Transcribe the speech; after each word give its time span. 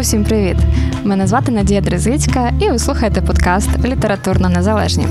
Усім 0.00 0.24
привіт! 0.24 0.56
Мене 1.04 1.26
звати 1.26 1.52
Надія 1.52 1.80
Дрезицька, 1.80 2.52
і 2.60 2.70
ви 2.70 2.78
слухаєте 2.78 3.22
подкаст 3.22 3.84
Літературно 3.84 4.48
Незалежні. 4.48 5.06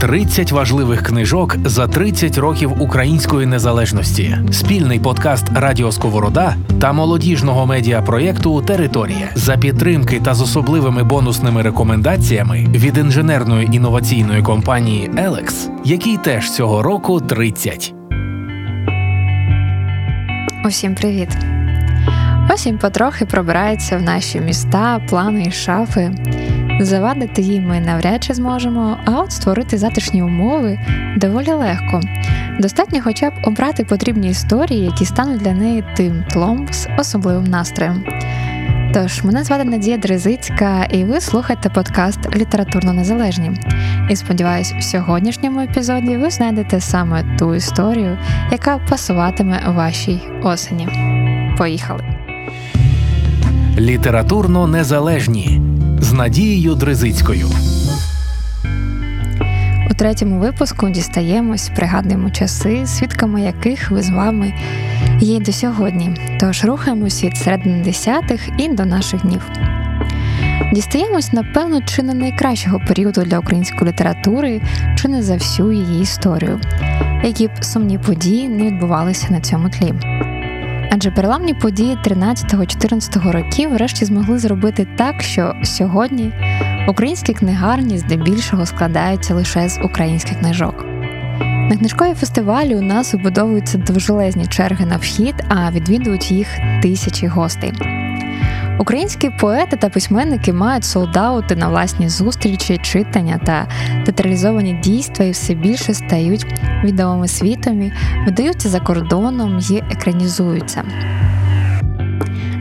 30 0.00 0.52
важливих 0.52 1.02
книжок 1.02 1.56
за 1.64 1.88
30 1.88 2.38
років 2.38 2.82
української 2.82 3.46
незалежності. 3.46 4.38
Спільний 4.52 5.00
подкаст 5.00 5.44
Радіо 5.54 5.92
Сковорода 5.92 6.56
та 6.80 6.92
молодіжного 6.92 7.66
медіапроєкту 7.66 8.62
Територія 8.62 9.28
за 9.34 9.56
підтримки 9.56 10.20
та 10.24 10.34
з 10.34 10.40
особливими 10.40 11.04
бонусними 11.04 11.62
рекомендаціями 11.62 12.66
від 12.74 12.98
інженерної 12.98 13.68
інноваційної 13.72 14.42
компанії 14.42 15.10
Елекс, 15.16 15.68
який 15.84 16.16
теж 16.16 16.50
цього 16.50 16.82
року 16.82 17.20
30. 17.20 17.94
Усім 20.64 20.94
привіт! 20.94 21.53
Осінь 22.50 22.78
потрохи 22.78 23.24
пробирається 23.24 23.96
в 23.96 24.02
наші 24.02 24.40
міста, 24.40 25.00
плани 25.08 25.42
і 25.46 25.50
шафи. 25.50 26.10
Завадити 26.80 27.42
їй 27.42 27.60
ми 27.60 27.80
навряд 27.80 28.24
чи 28.24 28.34
зможемо, 28.34 28.96
а 29.04 29.10
от 29.10 29.32
створити 29.32 29.78
затишні 29.78 30.22
умови 30.22 30.78
доволі 31.16 31.52
легко. 31.52 32.00
Достатньо 32.60 33.00
хоча 33.04 33.30
б 33.30 33.32
обрати 33.44 33.84
потрібні 33.84 34.28
історії, 34.28 34.84
які 34.84 35.04
стануть 35.04 35.40
для 35.40 35.52
неї 35.52 35.84
тим 35.96 36.24
тлом 36.30 36.68
з 36.70 36.88
особливим 36.98 37.44
настроєм. 37.44 38.04
Тож, 38.94 39.24
мене 39.24 39.44
звати 39.44 39.64
Надія 39.64 39.96
Дрезицька, 39.96 40.84
і 40.84 41.04
ви 41.04 41.20
слухаєте 41.20 41.68
подкаст 41.68 42.36
Літературно 42.36 42.92
Незалежні. 42.92 43.50
І 44.10 44.16
сподіваюсь, 44.16 44.72
в 44.78 44.82
сьогоднішньому 44.82 45.60
епізоді 45.60 46.16
ви 46.16 46.30
знайдете 46.30 46.80
саме 46.80 47.36
ту 47.38 47.54
історію, 47.54 48.18
яка 48.52 48.78
пасуватиме 48.78 49.62
вашій 49.66 50.20
осені. 50.42 50.88
Поїхали! 51.58 52.13
Літературно 53.78 54.66
незалежні 54.66 55.60
з 56.00 56.12
Надією 56.12 56.74
Дризицькою. 56.74 57.48
У 59.90 59.94
третьому 59.94 60.40
випуску 60.40 60.88
дістаємось, 60.88 61.70
пригадуємо 61.76 62.30
часи, 62.30 62.86
свідками 62.86 63.42
яких 63.42 63.90
ви 63.90 64.02
з 64.02 64.10
вами 64.10 64.54
є 65.20 65.40
до 65.40 65.52
сьогодні. 65.52 66.16
Тож 66.40 66.64
рухаємось 66.64 67.24
від 67.24 67.36
середини 67.36 67.84
десятих 67.84 68.48
і 68.58 68.68
до 68.68 68.84
наших 68.84 69.22
днів. 69.22 69.42
Дістаємось, 70.72 71.32
напевно, 71.32 71.80
чи 71.82 72.02
не 72.02 72.14
найкращого 72.14 72.80
періоду 72.88 73.22
для 73.22 73.38
української 73.38 73.90
літератури, 73.90 74.60
чи 74.96 75.08
не 75.08 75.22
за 75.22 75.34
всю 75.34 75.72
її 75.72 76.02
історію, 76.02 76.60
які 77.24 77.48
б 77.48 77.64
сумні 77.64 77.98
події 77.98 78.48
не 78.48 78.64
відбувалися 78.64 79.26
на 79.30 79.40
цьому 79.40 79.68
тлі. 79.68 79.94
Адже 80.96 81.10
переламні 81.10 81.54
події 81.54 81.98
13-14 82.04 83.30
років 83.30 83.70
врешті 83.70 84.04
змогли 84.04 84.38
зробити 84.38 84.86
так, 84.96 85.22
що 85.22 85.54
сьогодні 85.64 86.32
українські 86.88 87.34
книгарні 87.34 87.98
здебільшого 87.98 88.66
складаються 88.66 89.34
лише 89.34 89.68
з 89.68 89.80
українських 89.84 90.38
книжок. 90.38 90.84
На 91.40 91.76
книжкові 91.76 92.14
фестивалі 92.14 92.74
у 92.74 92.80
нас 92.80 93.14
вибудовуються 93.14 93.78
довжелезні 93.78 94.46
черги 94.46 94.86
на 94.86 94.96
вхід, 94.96 95.34
а 95.48 95.70
відвідують 95.70 96.30
їх 96.30 96.48
тисячі 96.82 97.26
гостей. 97.26 97.72
Українські 98.78 99.30
поети 99.30 99.76
та 99.76 99.88
письменники 99.88 100.52
мають 100.52 100.84
солдаути 100.84 101.56
на 101.56 101.68
власні 101.68 102.08
зустрічі, 102.08 102.80
читання 102.82 103.40
та 103.46 103.68
театралізовані 104.04 104.80
дійства 104.84 105.24
і 105.24 105.30
все 105.30 105.54
більше 105.54 105.94
стають 105.94 106.46
відомими 106.84 107.28
світом, 107.28 107.90
видаються 108.26 108.68
за 108.68 108.80
кордоном 108.80 109.60
і 109.70 109.82
екранізуються. 109.90 110.82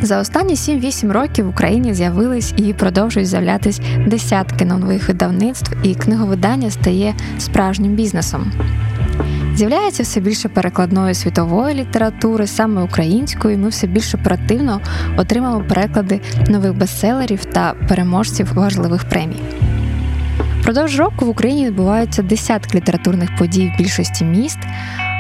За 0.02 0.19
останні 0.19 0.53
7-8 0.53 1.11
років 1.11 1.45
в 1.45 1.50
Україні 1.50 1.94
з'явились 1.94 2.53
і 2.58 2.73
продовжують 2.73 3.30
з'являтись 3.30 3.81
десятки 4.08 4.66
нових 4.66 5.08
видавництв, 5.08 5.72
і 5.84 5.95
книговидання 5.95 6.72
стає 6.72 7.16
справжнім 7.40 7.96
бізнесом. 7.96 8.52
З'являється 9.56 10.03
все 10.03 10.19
більше 10.19 10.50
перекладної 10.50 11.14
світової 11.14 11.75
літератури, 11.75 12.47
саме 12.47 12.84
української. 12.84 13.58
Ми 13.58 13.69
все 13.69 13.88
більш 13.88 14.16
оперативно 14.16 14.81
отримаємо 15.18 15.64
переклади 15.69 16.22
нових 16.50 16.74
бестселерів 16.78 17.46
та 17.46 17.74
переможців 17.90 18.53
важливих 18.53 19.03
премій. 19.09 19.41
Впродовж 20.64 21.00
року 21.00 21.25
в 21.25 21.30
Україні 21.30 21.66
відбуваються 21.66 22.22
десятки 22.22 22.78
літературних 22.78 23.36
подій 23.36 23.72
в 23.75 23.81
більшості 23.81 24.25
міст. 24.25 24.59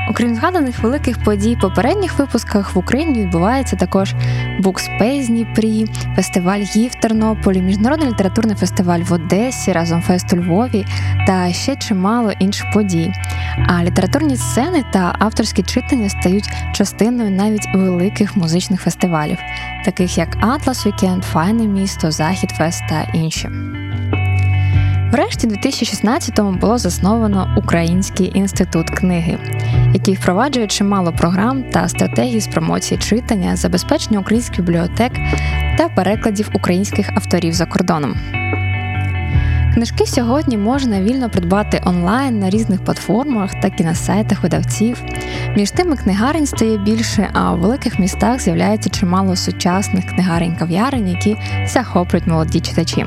Окрім 0.09 0.35
згаданих 0.35 0.79
великих 0.79 1.23
подій 1.23 1.52
у 1.52 1.57
попередніх 1.61 2.19
випусках 2.19 2.75
в 2.75 2.77
Україні 2.77 3.21
відбувається 3.21 3.75
також 3.75 4.13
Букспейс 4.59 5.20
в 5.20 5.27
Дніпрі, 5.27 5.85
фестиваль 6.15 6.59
«Ї» 6.59 6.87
в 6.87 6.95
Тернополі, 6.95 7.61
міжнародний 7.61 8.09
літературний 8.09 8.55
фестиваль 8.55 8.99
в 8.99 9.13
Одесі, 9.13 9.71
Разом 9.71 10.01
фест 10.01 10.33
у 10.33 10.37
Львові 10.37 10.85
та 11.27 11.53
ще 11.53 11.75
чимало 11.75 12.31
інших 12.31 12.71
подій. 12.73 13.11
А 13.67 13.83
літературні 13.83 14.37
сцени 14.37 14.83
та 14.93 15.15
авторські 15.19 15.63
читання 15.63 16.09
стають 16.09 16.49
частиною 16.73 17.31
навіть 17.31 17.67
великих 17.75 18.37
музичних 18.37 18.81
фестивалів, 18.81 19.37
таких 19.85 20.17
як 20.17 20.37
Атлас 20.41 20.85
Вікенд, 20.85 21.23
Файне 21.23 21.67
місто, 21.67 22.11
Захід 22.11 22.49
Фест 22.49 22.83
та 22.89 23.01
інші. 23.13 23.49
Врешті, 25.13 25.47
у 25.47 25.49
2016-му 25.49 26.51
було 26.51 26.77
засновано 26.77 27.55
Український 27.57 28.31
інститут 28.35 28.89
книги, 28.89 29.37
який 29.93 30.13
впроваджує 30.13 30.67
чимало 30.67 31.11
програм 31.11 31.63
та 31.63 31.87
стратегій 31.87 32.39
з 32.39 32.47
промоції 32.47 32.99
читання, 32.99 33.55
забезпечення 33.55 34.19
українських 34.19 34.59
бібліотек 34.59 35.11
та 35.77 35.89
перекладів 35.89 36.49
українських 36.53 37.09
авторів 37.15 37.53
за 37.53 37.65
кордоном. 37.65 38.15
Книжки 39.73 40.05
сьогодні 40.05 40.57
можна 40.57 41.01
вільно 41.01 41.29
придбати 41.29 41.81
онлайн 41.85 42.39
на 42.39 42.49
різних 42.49 42.83
платформах, 42.83 43.61
так 43.61 43.79
і 43.79 43.83
на 43.83 43.95
сайтах 43.95 44.43
видавців. 44.43 45.03
Між 45.55 45.71
тими 45.71 45.95
книгарень 45.95 46.47
стає 46.47 46.77
більше, 46.77 47.29
а 47.33 47.53
у 47.53 47.57
великих 47.57 47.99
містах 47.99 48.39
з'являється 48.39 48.89
чимало 48.89 49.35
сучасних 49.35 50.05
книгарень 50.05 50.55
кав'ярень, 50.55 51.07
які 51.07 51.37
захоплюють 51.67 52.27
молоді 52.27 52.59
читачі. 52.59 53.05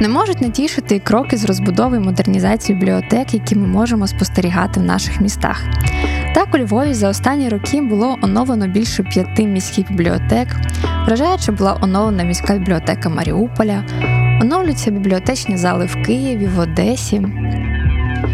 Не 0.00 0.08
можуть 0.08 0.40
натішити 0.40 0.98
кроки 0.98 1.36
з 1.36 1.44
розбудови 1.44 1.96
і 1.96 2.00
модернізації 2.00 2.78
бібліотек, 2.78 3.34
які 3.34 3.56
ми 3.56 3.66
можемо 3.66 4.06
спостерігати 4.06 4.80
в 4.80 4.82
наших 4.82 5.20
містах. 5.20 5.64
Так, 6.34 6.54
у 6.54 6.58
Львові 6.58 6.94
за 6.94 7.08
останні 7.08 7.48
роки 7.48 7.80
було 7.80 8.18
оновлено 8.22 8.66
більше 8.66 9.02
п'яти 9.02 9.46
міських 9.46 9.88
бібліотек. 9.90 10.48
Вражаючи 11.06 11.52
була 11.52 11.78
оновлена 11.80 12.22
міська 12.22 12.58
бібліотека 12.58 13.08
Маріуполя, 13.08 13.84
оновлюються 14.42 14.90
бібліотечні 14.90 15.56
зали 15.56 15.86
в 15.86 16.06
Києві, 16.06 16.46
в 16.46 16.58
Одесі. 16.58 17.22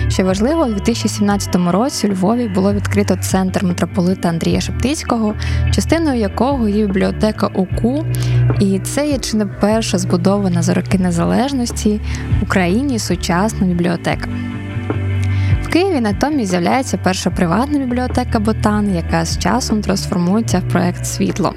Що 0.09 0.25
важливо, 0.25 0.63
у 0.63 0.73
2017 0.73 1.57
році 1.71 2.07
у 2.07 2.11
Львові 2.11 2.49
було 2.49 2.73
відкрито 2.73 3.17
центр 3.17 3.65
митрополита 3.65 4.29
Андрія 4.29 4.61
Шептицького, 4.61 5.35
частиною 5.75 6.21
якого 6.21 6.69
є 6.69 6.87
бібліотека 6.87 7.47
УКУ, 7.47 8.05
і 8.61 8.79
це 8.79 9.09
є 9.09 9.19
чи 9.19 9.37
не 9.37 9.47
перша 9.47 9.99
збудована 9.99 10.63
за 10.63 10.75
роки 10.75 10.99
незалежності 10.99 12.01
в 12.41 12.43
Україні 12.43 12.99
сучасна 12.99 13.67
бібліотека. 13.67 14.29
В 15.63 15.69
Києві 15.69 16.01
натомість 16.01 16.51
з'являється 16.51 16.99
перша 16.99 17.31
приватна 17.31 17.79
бібліотека 17.79 18.39
Ботан, 18.39 18.95
яка 18.95 19.25
з 19.25 19.39
часом 19.39 19.83
трансформується 19.83 20.59
в 20.59 20.73
проект 20.73 21.07
Світло, 21.07 21.55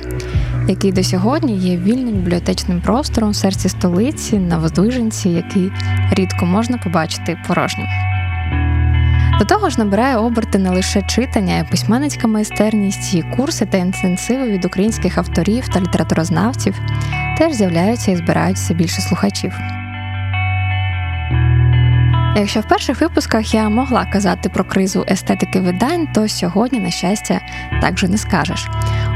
який 0.67 0.91
до 0.91 1.03
сьогодні 1.03 1.57
є 1.57 1.77
вільним 1.77 2.15
бібліотечним 2.15 2.81
простором 2.81 3.29
в 3.29 3.35
серці 3.35 3.69
столиці 3.69 4.37
на 4.37 4.57
Воздвиженці, 4.57 5.29
який 5.29 5.71
рідко 6.11 6.45
можна 6.45 6.77
побачити 6.77 7.37
порожнім. 7.47 7.87
До 9.39 9.45
того 9.45 9.69
ж, 9.69 9.79
набирає 9.79 10.17
оберти 10.17 10.57
не 10.57 10.69
лише 10.69 11.01
читання, 11.01 11.65
письменницька 11.71 12.27
майстерність, 12.27 13.13
і 13.13 13.23
курси 13.23 13.65
та 13.65 13.77
інтенсиви 13.77 14.49
від 14.49 14.65
українських 14.65 15.17
авторів 15.17 15.67
та 15.67 15.79
літературознавців 15.79 16.81
теж 17.37 17.53
з'являються 17.53 18.11
і 18.11 18.15
збираються 18.15 18.73
більше 18.73 19.01
слухачів. 19.01 19.53
Якщо 22.35 22.59
в 22.59 22.67
перших 22.67 23.01
випусках 23.01 23.53
я 23.53 23.69
могла 23.69 24.05
казати 24.05 24.49
про 24.49 24.63
кризу 24.63 25.05
естетики 25.09 25.59
видань, 25.59 26.07
то 26.07 26.27
сьогодні, 26.27 26.79
на 26.79 26.91
щастя, 26.91 27.41
так 27.81 27.99
же 27.99 28.07
не 28.07 28.17
скажеш. 28.17 28.67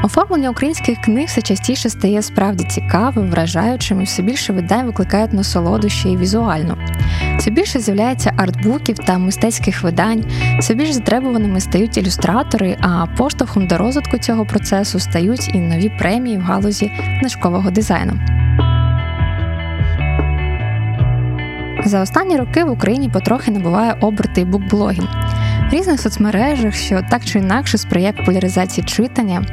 Оформлення 0.04 0.50
українських 0.50 1.02
книг 1.02 1.28
все 1.28 1.42
частіше 1.42 1.90
стає 1.90 2.22
справді 2.22 2.64
цікавим, 2.64 3.30
вражаючим 3.30 4.02
і 4.02 4.04
все 4.04 4.22
більше 4.22 4.54
видань 4.54 4.86
викликають 4.86 5.34
насолоду 5.34 5.90
ще 5.90 6.10
й 6.10 6.18
візуально. 6.18 6.78
Все 7.48 7.54
більше 7.54 7.80
з'являється 7.80 8.34
артбуків 8.38 8.98
та 8.98 9.18
мистецьких 9.18 9.84
видань, 9.84 10.26
все 10.60 10.74
більш 10.74 10.92
затребуваними 10.92 11.60
стають 11.60 11.98
ілюстратори, 11.98 12.78
а 12.82 13.06
поштовхом 13.18 13.68
до 13.68 13.78
розвитку 13.78 14.18
цього 14.18 14.46
процесу 14.46 15.00
стають 15.00 15.56
і 15.56 15.58
нові 15.58 15.92
премії 16.00 16.38
в 16.38 16.42
галузі 16.42 16.92
книжкового 17.20 17.72
дизайну. 17.72 18.14
За 21.86 22.02
останні 22.02 22.38
роки 22.38 22.64
в 22.64 22.72
Україні 22.72 23.10
потрохи 23.10 23.52
набуває 23.52 23.98
оберти 24.02 24.46
букблогінг. 24.46 25.10
в 25.72 25.74
різних 25.74 26.02
соцмережах, 26.02 26.76
що 26.76 27.02
так 27.10 27.26
чи 27.26 27.40
інакше 27.40 27.78
сприяє 27.78 28.14
популяризації 28.14 28.86
читання, 28.88 29.46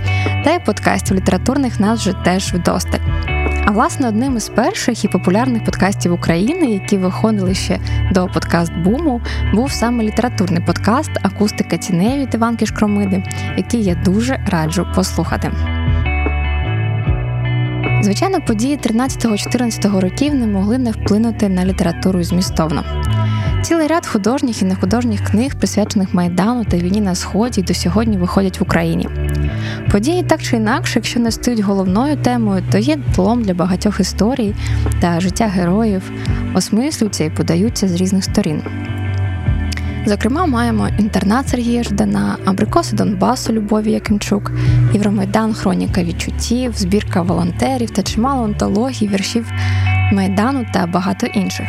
та 0.45 0.55
й 0.55 0.59
подкастів 0.59 1.17
літературних 1.17 1.81
нас 1.81 2.01
вже 2.01 2.13
теж 2.25 2.55
вдосталь. 2.55 3.34
А 3.67 3.71
власне, 3.71 4.09
одним 4.09 4.37
із 4.37 4.49
перших 4.49 5.05
і 5.05 5.09
популярних 5.09 5.65
подкастів 5.65 6.13
України, 6.13 6.67
які 6.67 6.99
виходили 6.99 7.55
ще 7.55 7.79
до 8.13 8.27
подкаст-буму, 8.27 9.21
був 9.55 9.73
саме 9.73 10.05
літературний 10.05 10.63
подкаст 10.67 11.11
Акустика 11.23 11.77
тіней 11.77 12.19
від 12.19 12.35
Іванки 12.35 12.67
Шкромиди, 12.67 13.23
який 13.57 13.85
я 13.85 13.95
дуже 13.95 14.45
раджу 14.47 14.87
послухати. 14.95 15.53
Звичайно, 18.03 18.41
події 18.41 18.79
13-14 18.79 20.01
років 20.01 20.35
не 20.35 20.47
могли 20.47 20.79
не 20.79 20.91
вплинути 20.91 21.49
на 21.49 21.65
літературу 21.65 22.23
змістовно. 22.23 22.85
Цілий 23.63 23.87
ряд 23.87 24.07
художніх 24.07 24.63
і 24.63 24.65
нехудожніх 24.65 25.25
книг, 25.25 25.55
присвячених 25.55 26.15
Майдану 26.15 26.65
та 26.65 26.77
війні 26.77 27.01
на 27.01 27.15
Сході, 27.15 27.63
до 27.63 27.75
сьогодні 27.75 28.19
виходять 28.19 28.61
в 28.61 28.63
Україні. 28.63 29.09
Події 29.91 30.23
так 30.23 30.43
чи 30.43 30.57
інакше, 30.57 30.93
якщо 30.95 31.21
не 31.21 31.31
стають 31.31 31.61
головною 31.61 32.17
темою, 32.17 32.63
то 32.73 32.79
є 32.79 32.99
тлом 33.15 33.43
для 33.43 33.55
багатьох 33.55 34.01
історій 34.01 34.55
та 35.01 35.21
життя 35.21 35.47
героїв, 35.47 36.11
осмислюються 36.55 37.25
і 37.25 37.31
подаються 37.31 37.89
з 37.89 37.95
різних 37.95 38.25
сторін. 38.25 38.63
Зокрема, 40.07 40.47
маємо 40.47 40.89
інтернат 40.99 41.49
Сергія 41.49 41.83
Ждана, 41.83 42.37
абрикоси 42.45 42.97
Донбасу 42.97 43.53
Любові 43.53 43.93
Якимчук, 43.93 44.53
Євромайдан, 44.93 45.55
Хроніка 45.55 46.03
відчуттів, 46.03 46.73
збірка 46.77 47.23
волонтерів 47.23 47.91
та 47.91 48.03
чимало 48.03 48.45
антологій, 48.45 49.09
віршів 49.09 49.53
Майдану 50.13 50.67
та 50.73 50.87
багато 50.87 51.27
інших. 51.27 51.67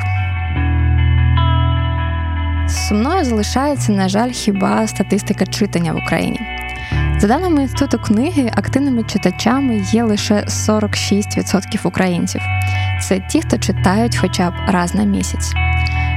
Сумною 2.69 3.25
залишається, 3.25 3.91
на 3.91 4.09
жаль, 4.09 4.31
хіба 4.31 4.88
статистика 4.88 5.45
читання 5.45 5.94
в 5.94 5.98
Україні. 5.98 6.54
За 7.19 7.27
даними 7.27 7.62
інституту 7.62 8.00
книги, 8.03 8.51
активними 8.56 9.03
читачами 9.03 9.83
є 9.91 10.03
лише 10.03 10.35
46% 10.35 11.88
українців. 11.88 12.41
Це 13.01 13.19
ті, 13.19 13.41
хто 13.41 13.57
читають 13.57 14.17
хоча 14.17 14.51
б 14.51 14.53
раз 14.67 14.95
на 14.95 15.03
місяць. 15.03 15.53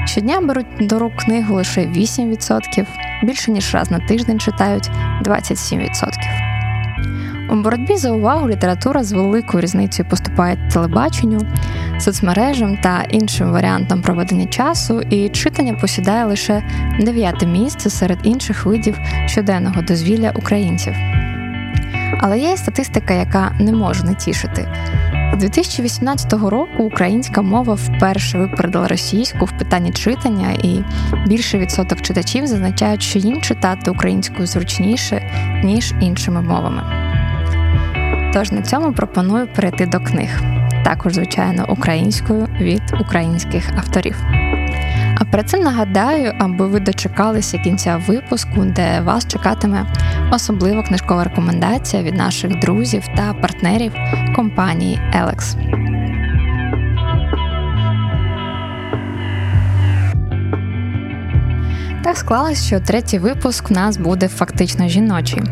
Щодня 0.07 0.41
беруть 0.41 0.67
до 0.81 0.99
рук 0.99 1.17
книгу 1.17 1.55
лише 1.55 1.81
8%, 1.81 2.87
більше 3.23 3.51
ніж 3.51 3.75
раз 3.75 3.91
на 3.91 3.99
тиждень 3.99 4.41
читають 4.41 4.91
27%. 5.23 6.48
У 7.51 7.57
боротьбі 7.57 7.97
за 7.97 8.11
увагу 8.11 8.49
література 8.49 9.05
з 9.05 9.13
великою 9.13 9.61
різницею 9.61 10.09
поступає 10.09 10.69
телебаченню, 10.73 11.41
соцмережам 11.99 12.77
та 12.77 13.03
іншим 13.03 13.53
варіантам 13.53 14.03
проведення 14.03 14.47
часу, 14.47 15.01
і 15.01 15.29
читання 15.29 15.75
посідає 15.75 16.25
лише 16.25 16.63
дев'яте 17.01 17.47
місце 17.47 17.91
серед 17.91 18.19
інших 18.23 18.67
видів 18.67 18.99
щоденного 19.27 19.83
дозвілля 19.83 20.33
українців. 20.37 20.95
Але 22.21 22.39
є 22.39 22.53
й 22.53 22.57
статистика, 22.57 23.15
яка 23.15 23.53
не 23.61 23.73
може 23.73 24.05
не 24.05 24.15
тішити. 24.15 24.69
З 25.35 25.41
2018 25.41 26.33
року 26.33 26.83
українська 26.83 27.43
мова 27.43 27.75
вперше 27.75 28.39
випередила 28.39 28.89
російську 28.89 29.45
в 29.45 29.59
питанні 29.59 29.93
читання, 29.93 30.51
і 30.63 30.83
більше 31.27 31.59
відсоток 31.59 32.01
читачів 32.01 32.47
зазначають, 32.47 33.03
що 33.03 33.19
їм 33.19 33.41
читати 33.41 33.91
українською 33.91 34.47
зручніше, 34.47 35.23
ніж 35.65 35.95
іншими 36.01 36.43
мовами. 36.43 37.08
Тож 38.33 38.53
на 38.53 38.63
цьому 38.63 38.93
пропоную 38.93 39.49
перейти 39.57 39.87
до 39.87 40.01
книг, 40.01 40.41
також, 40.85 41.15
звичайно, 41.15 41.67
українською 41.69 42.47
від 42.61 42.83
українських 43.01 43.71
авторів. 43.77 44.17
А 45.21 45.25
перед 45.25 45.49
цим 45.49 45.61
нагадаю, 45.61 46.33
аби 46.39 46.67
ви 46.67 46.81
дочекалися 46.81 47.59
кінця 47.59 48.03
випуску, 48.07 48.65
де 48.65 49.01
вас 49.01 49.29
чекатиме 49.29 49.87
особлива 50.33 50.83
книжкова 50.83 51.25
рекомендація 51.25 52.03
від 52.03 52.15
наших 52.15 52.59
друзів 52.61 53.05
та 53.17 53.35
партнерів 53.35 53.93
компанії 54.37 55.01
Elex. 55.15 55.57
Так 62.05 62.17
склалось, 62.17 62.67
що 62.67 62.81
третій 62.81 63.19
випуск 63.19 63.71
у 63.71 63.75
нас 63.75 63.97
буде 63.97 64.29
фактично 64.29 64.89
жіночий. 64.89 65.43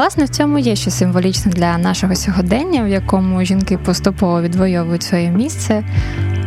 Власне, 0.00 0.24
в 0.24 0.28
цьому 0.28 0.58
є 0.58 0.76
ще 0.76 0.90
символічне 0.90 1.52
для 1.52 1.78
нашого 1.78 2.14
сьогодення, 2.14 2.84
в 2.84 2.88
якому 2.88 3.44
жінки 3.44 3.78
поступово 3.78 4.42
відвоюють 4.42 5.02
своє 5.02 5.30
місце. 5.30 5.84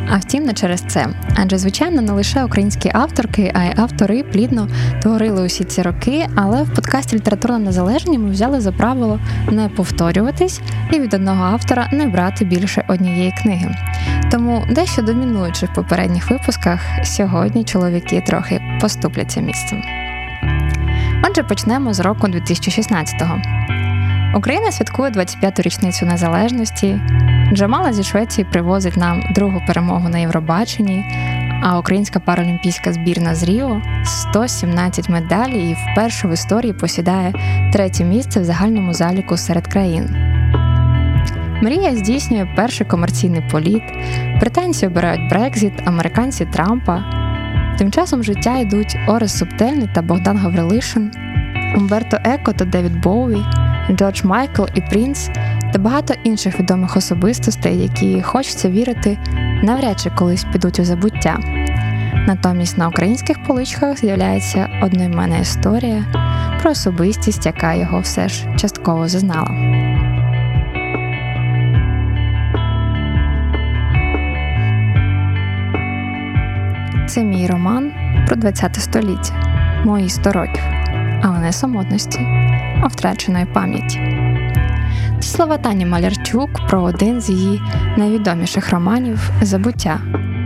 А 0.10 0.18
втім, 0.18 0.44
не 0.44 0.54
через 0.54 0.82
це. 0.82 1.08
Адже, 1.36 1.58
звичайно, 1.58 2.02
не 2.02 2.12
лише 2.12 2.44
українські 2.44 2.92
авторки, 2.94 3.52
а 3.56 3.64
й 3.64 3.74
автори 3.76 4.24
плідно 4.24 4.68
творили 5.02 5.46
усі 5.46 5.64
ці 5.64 5.82
роки. 5.82 6.28
Але 6.36 6.64
в 6.64 6.74
подкасті 6.74 7.16
Літературна 7.16 7.60
незалежні 7.60 8.18
ми 8.18 8.30
взяли 8.30 8.62
за 8.62 8.72
правило 8.72 9.20
не 9.52 9.70
повторюватись 9.70 10.62
і 10.92 11.00
від 11.00 11.14
одного 11.14 11.44
автора 11.44 11.90
не 11.92 12.08
брати 12.08 12.46
більше 12.46 12.86
однієї 12.88 13.34
книги. 13.42 13.76
Тому 14.32 14.64
дещо 14.70 15.02
домінуючи 15.02 15.66
в 15.66 15.74
попередніх 15.74 16.32
випусках, 16.32 16.80
сьогодні 17.04 17.64
чоловіки 17.64 18.24
трохи 18.28 18.62
поступляться 18.82 19.42
місцем. 19.42 20.03
Отже, 21.30 21.44
почнемо 21.44 21.94
з 21.94 22.00
року 22.00 22.28
2016-го. 22.28 23.42
Україна 24.38 24.72
святкує 24.72 25.12
25-ту 25.12 25.62
річницю 25.62 26.06
незалежності. 26.06 27.00
Джамала 27.54 27.94
зі 27.94 28.04
Швеції 28.04 28.48
привозить 28.52 28.98
нам 28.98 29.24
другу 29.36 29.62
перемогу 29.68 30.10
на 30.10 30.18
Євробаченні, 30.18 31.06
а 31.64 31.80
українська 31.80 32.20
паралімпійська 32.20 32.94
збірна 32.94 33.36
з 33.36 33.44
Ріо 33.44 33.82
117 34.06 35.10
медалей 35.10 35.70
і 35.70 35.78
вперше 35.92 36.28
в 36.28 36.34
історії 36.34 36.74
посідає 36.74 37.34
третє 37.74 38.04
місце 38.04 38.40
в 38.40 38.44
загальному 38.44 38.94
заліку 38.94 39.38
серед 39.38 39.68
країн. 39.68 40.16
Мрія 41.62 41.96
здійснює 41.96 42.48
перший 42.56 42.88
комерційний 42.88 43.44
політ, 43.52 43.84
британці 44.40 44.88
обирають 44.88 45.30
Брекзіт, 45.30 45.74
американці 45.86 46.46
Трампа. 46.46 47.24
Тим 47.78 47.92
часом 47.92 48.24
життя 48.24 48.58
йдуть 48.58 48.98
Орес 49.08 49.38
Субтельний 49.38 49.90
та 49.94 50.02
Богдан 50.02 50.38
Гаврилишин, 50.38 51.12
Умберто 51.78 52.18
Еко 52.24 52.54
та 52.54 52.66
Девід 52.66 53.02
Боуі, 53.02 53.46
Джордж 53.92 54.24
Майкл 54.24 54.64
і 54.76 54.82
Принц 54.82 55.30
та 55.74 55.80
багато 55.80 56.14
інших 56.24 56.60
відомих 56.60 56.98
особистостей, 56.98 57.82
які 57.82 58.22
хочеться 58.22 58.70
вірити, 58.70 59.18
навряд 59.64 60.00
чи 60.00 60.10
колись 60.10 60.46
підуть 60.54 60.80
у 60.80 60.86
забуття. 60.86 61.40
Натомість 62.28 62.78
на 62.78 62.88
українських 62.88 63.44
поличках 63.44 63.98
з'являється 63.98 64.70
одноіменна 64.84 65.38
історія 65.38 66.06
про 66.62 66.72
особистість, 66.72 67.46
яка 67.46 67.74
його 67.74 68.00
все 68.00 68.30
ж 68.30 68.56
частково 68.58 69.08
зазнала. 69.08 69.52
Це 77.14 77.24
мій 77.24 77.48
роман 77.48 77.92
про 78.28 78.36
20 78.36 78.76
століття, 78.76 79.34
мої 79.86 80.10
100 80.10 80.32
років, 80.32 80.64
але 81.24 81.40
не 81.40 81.52
самотності, 81.52 82.20
а 82.84 82.88
втраченої 82.88 83.46
пам'яті. 83.46 84.00
Це 85.20 85.28
слова 85.28 85.58
Тані 85.58 85.86
Малярчук 85.86 86.50
про 86.70 86.82
один 86.82 87.22
з 87.22 87.30
її 87.30 87.62
найвідоміших 87.98 88.72
романів 88.72 89.32
Забуття, 89.42 90.00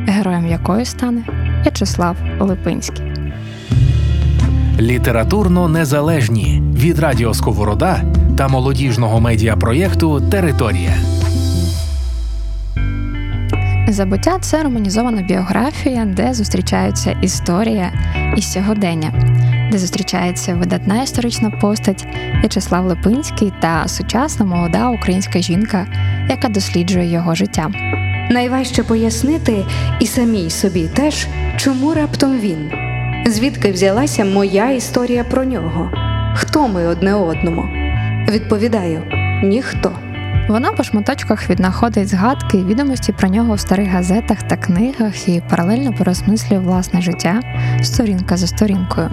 героєм 0.07 0.47
якої 0.47 0.85
стане 0.85 1.23
В'ячеслав 1.61 2.15
Липинський. 2.39 3.05
Літературно 4.79 5.67
незалежні 5.67 6.63
від 6.75 6.99
Радіо 6.99 7.33
Сковорода 7.33 8.01
та 8.37 8.47
молодіжного 8.47 9.21
медіапроєкту 9.21 10.21
Територія. 10.21 11.16
Забуття 13.89 14.37
це 14.41 14.63
романізована 14.63 15.21
біографія, 15.21 16.05
де 16.05 16.33
зустрічаються 16.33 17.11
історія 17.21 17.91
і 18.37 18.41
сьогодення, 18.41 19.13
де 19.71 19.77
зустрічається 19.77 20.53
видатна 20.53 21.03
історична 21.03 21.49
постать 21.49 22.07
В'ячеслав 22.39 22.85
Липинський 22.85 23.53
та 23.61 23.87
сучасна 23.87 24.45
молода 24.45 24.89
українська 24.89 25.39
жінка, 25.39 25.87
яка 26.29 26.47
досліджує 26.47 27.11
його 27.11 27.35
життя. 27.35 27.71
Найважче 28.29 28.83
пояснити 28.83 29.65
і 29.99 30.05
самій 30.05 30.49
собі 30.49 30.87
теж, 30.87 31.27
чому 31.57 31.93
раптом 31.93 32.39
він, 32.39 32.71
звідки 33.27 33.71
взялася 33.71 34.25
моя 34.25 34.71
історія 34.71 35.23
про 35.23 35.43
нього, 35.43 35.91
хто 36.35 36.67
ми 36.67 36.87
одне 36.87 37.13
одному. 37.13 37.63
Відповідаю 38.29 39.03
ніхто. 39.43 39.91
Вона 40.47 40.71
по 40.71 40.83
шматочках 40.83 41.49
віднаходить 41.49 42.07
згадки 42.07 42.57
і 42.57 42.63
відомості 42.63 43.11
про 43.11 43.29
нього 43.29 43.53
в 43.53 43.59
старих 43.59 43.89
газетах 43.89 44.43
та 44.43 44.57
книгах 44.57 45.29
і 45.29 45.41
паралельно 45.49 45.93
переосмислює 45.93 46.59
власне 46.59 47.01
життя 47.01 47.41
сторінка 47.83 48.37
за 48.37 48.47
сторінкою. 48.47 49.09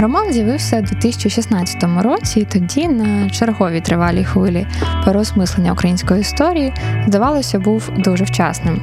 Роман 0.00 0.32
з'явився 0.32 0.78
у 0.78 0.82
2016 0.82 1.84
році, 2.02 2.40
і 2.40 2.44
тоді 2.44 2.88
на 2.88 3.30
черговій 3.30 3.80
тривалій 3.80 4.24
хвилі 4.24 4.66
переосмислення 5.04 5.72
української 5.72 6.20
історії, 6.20 6.72
здавалося, 7.06 7.58
був 7.58 7.90
дуже 7.98 8.24
вчасним. 8.24 8.82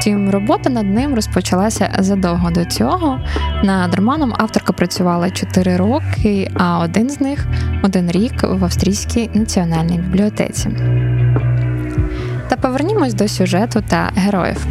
Втім, 0.00 0.30
робота 0.30 0.70
над 0.70 0.86
ним 0.86 1.14
розпочалася 1.14 1.90
задовго 1.98 2.50
до 2.50 2.64
цього. 2.64 3.20
Над 3.64 3.94
романом 3.94 4.34
авторка 4.38 4.72
працювала 4.72 5.30
4 5.30 5.76
роки, 5.76 6.50
а 6.54 6.78
один 6.78 7.10
з 7.10 7.20
них 7.20 7.46
один 7.82 8.10
рік 8.10 8.42
в 8.42 8.64
Австрійській 8.64 9.30
національній 9.34 9.98
бібліотеці. 9.98 10.68
Та 12.48 12.56
повернімось 12.60 13.14
до 13.14 13.28
сюжету 13.28 13.82
та 13.88 14.10
героїв. 14.16 14.66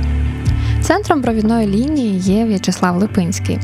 Центром 0.82 1.22
провідної 1.22 1.68
лінії 1.68 2.18
є 2.18 2.46
В'ячеслав 2.46 2.98
Липинський, 2.98 3.60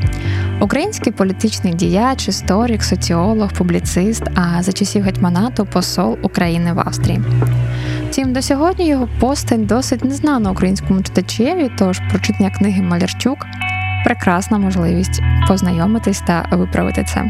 український 0.60 1.12
політичний 1.12 1.74
діяч, 1.74 2.28
історик, 2.28 2.82
соціолог, 2.82 3.52
публіцист, 3.52 4.22
а 4.34 4.62
за 4.62 4.72
часів 4.72 5.02
гетьманату 5.02 5.66
посол 5.66 6.18
України 6.22 6.72
в 6.72 6.80
Австрії. 6.80 7.20
Втім, 8.10 8.32
до 8.32 8.42
сьогодні 8.42 8.88
його 8.88 9.08
постать 9.20 9.66
досить 9.66 10.04
незнана 10.04 10.50
українському 10.50 11.02
читачеві, 11.02 11.70
тож 11.78 12.00
прочитання 12.10 12.50
книги 12.50 12.82
Малярчук 12.82 13.46
прекрасна 14.04 14.58
можливість 14.58 15.22
познайомитись 15.48 16.20
та 16.26 16.48
виправити 16.52 17.04
це. 17.04 17.24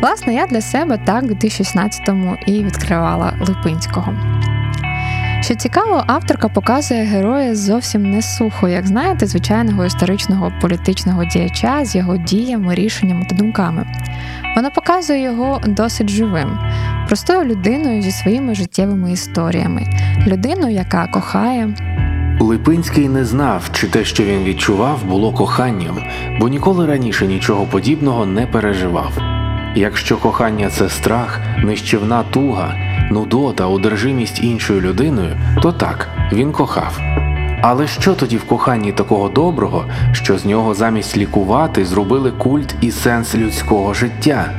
Власне, 0.00 0.34
я 0.34 0.46
для 0.46 0.60
себе 0.60 0.98
так 1.04 1.24
у 1.24 1.26
2016-му 1.26 2.36
і 2.46 2.64
відкривала 2.64 3.32
Липинського. 3.40 4.14
Що 5.40 5.54
цікаво, 5.54 6.04
авторка 6.06 6.48
показує 6.48 7.04
героя 7.04 7.54
зовсім 7.54 8.10
не 8.10 8.22
сухо, 8.22 8.68
як 8.68 8.86
знаєте, 8.86 9.26
звичайного 9.26 9.84
історичного 9.84 10.52
політичного 10.60 11.24
діяча 11.24 11.84
з 11.84 11.96
його 11.96 12.16
діями, 12.16 12.74
рішеннями 12.74 13.26
та 13.30 13.36
думками. 13.36 13.86
Вона 14.56 14.70
показує 14.70 15.22
його 15.22 15.60
досить 15.66 16.10
живим, 16.10 16.58
простою 17.06 17.44
людиною 17.44 18.02
зі 18.02 18.10
своїми 18.10 18.54
життєвими 18.54 19.12
історіями, 19.12 19.86
людиною, 20.26 20.74
яка 20.74 21.06
кохає. 21.06 21.74
Липинський 22.40 23.08
не 23.08 23.24
знав, 23.24 23.70
чи 23.72 23.86
те, 23.86 24.04
що 24.04 24.24
він 24.24 24.44
відчував, 24.44 25.04
було 25.04 25.32
коханням, 25.32 25.98
бо 26.40 26.48
ніколи 26.48 26.86
раніше 26.86 27.26
нічого 27.26 27.64
подібного 27.64 28.26
не 28.26 28.46
переживав. 28.46 29.12
Якщо 29.74 30.16
кохання 30.16 30.68
це 30.70 30.88
страх, 30.88 31.40
нищівна 31.64 32.22
туга, 32.22 32.74
нудота, 33.10 33.66
одержимість 33.66 34.44
іншою 34.44 34.80
людиною, 34.80 35.36
то 35.62 35.72
так, 35.72 36.08
він 36.32 36.52
кохав. 36.52 37.00
Але 37.62 37.86
що 37.86 38.14
тоді 38.14 38.36
в 38.36 38.44
коханні 38.44 38.92
такого 38.92 39.28
доброго, 39.28 39.84
що 40.12 40.38
з 40.38 40.44
нього 40.44 40.74
замість 40.74 41.16
лікувати 41.16 41.84
зробили 41.84 42.30
культ 42.30 42.74
і 42.80 42.90
сенс 42.90 43.34
людського 43.34 43.94
життя? 43.94 44.50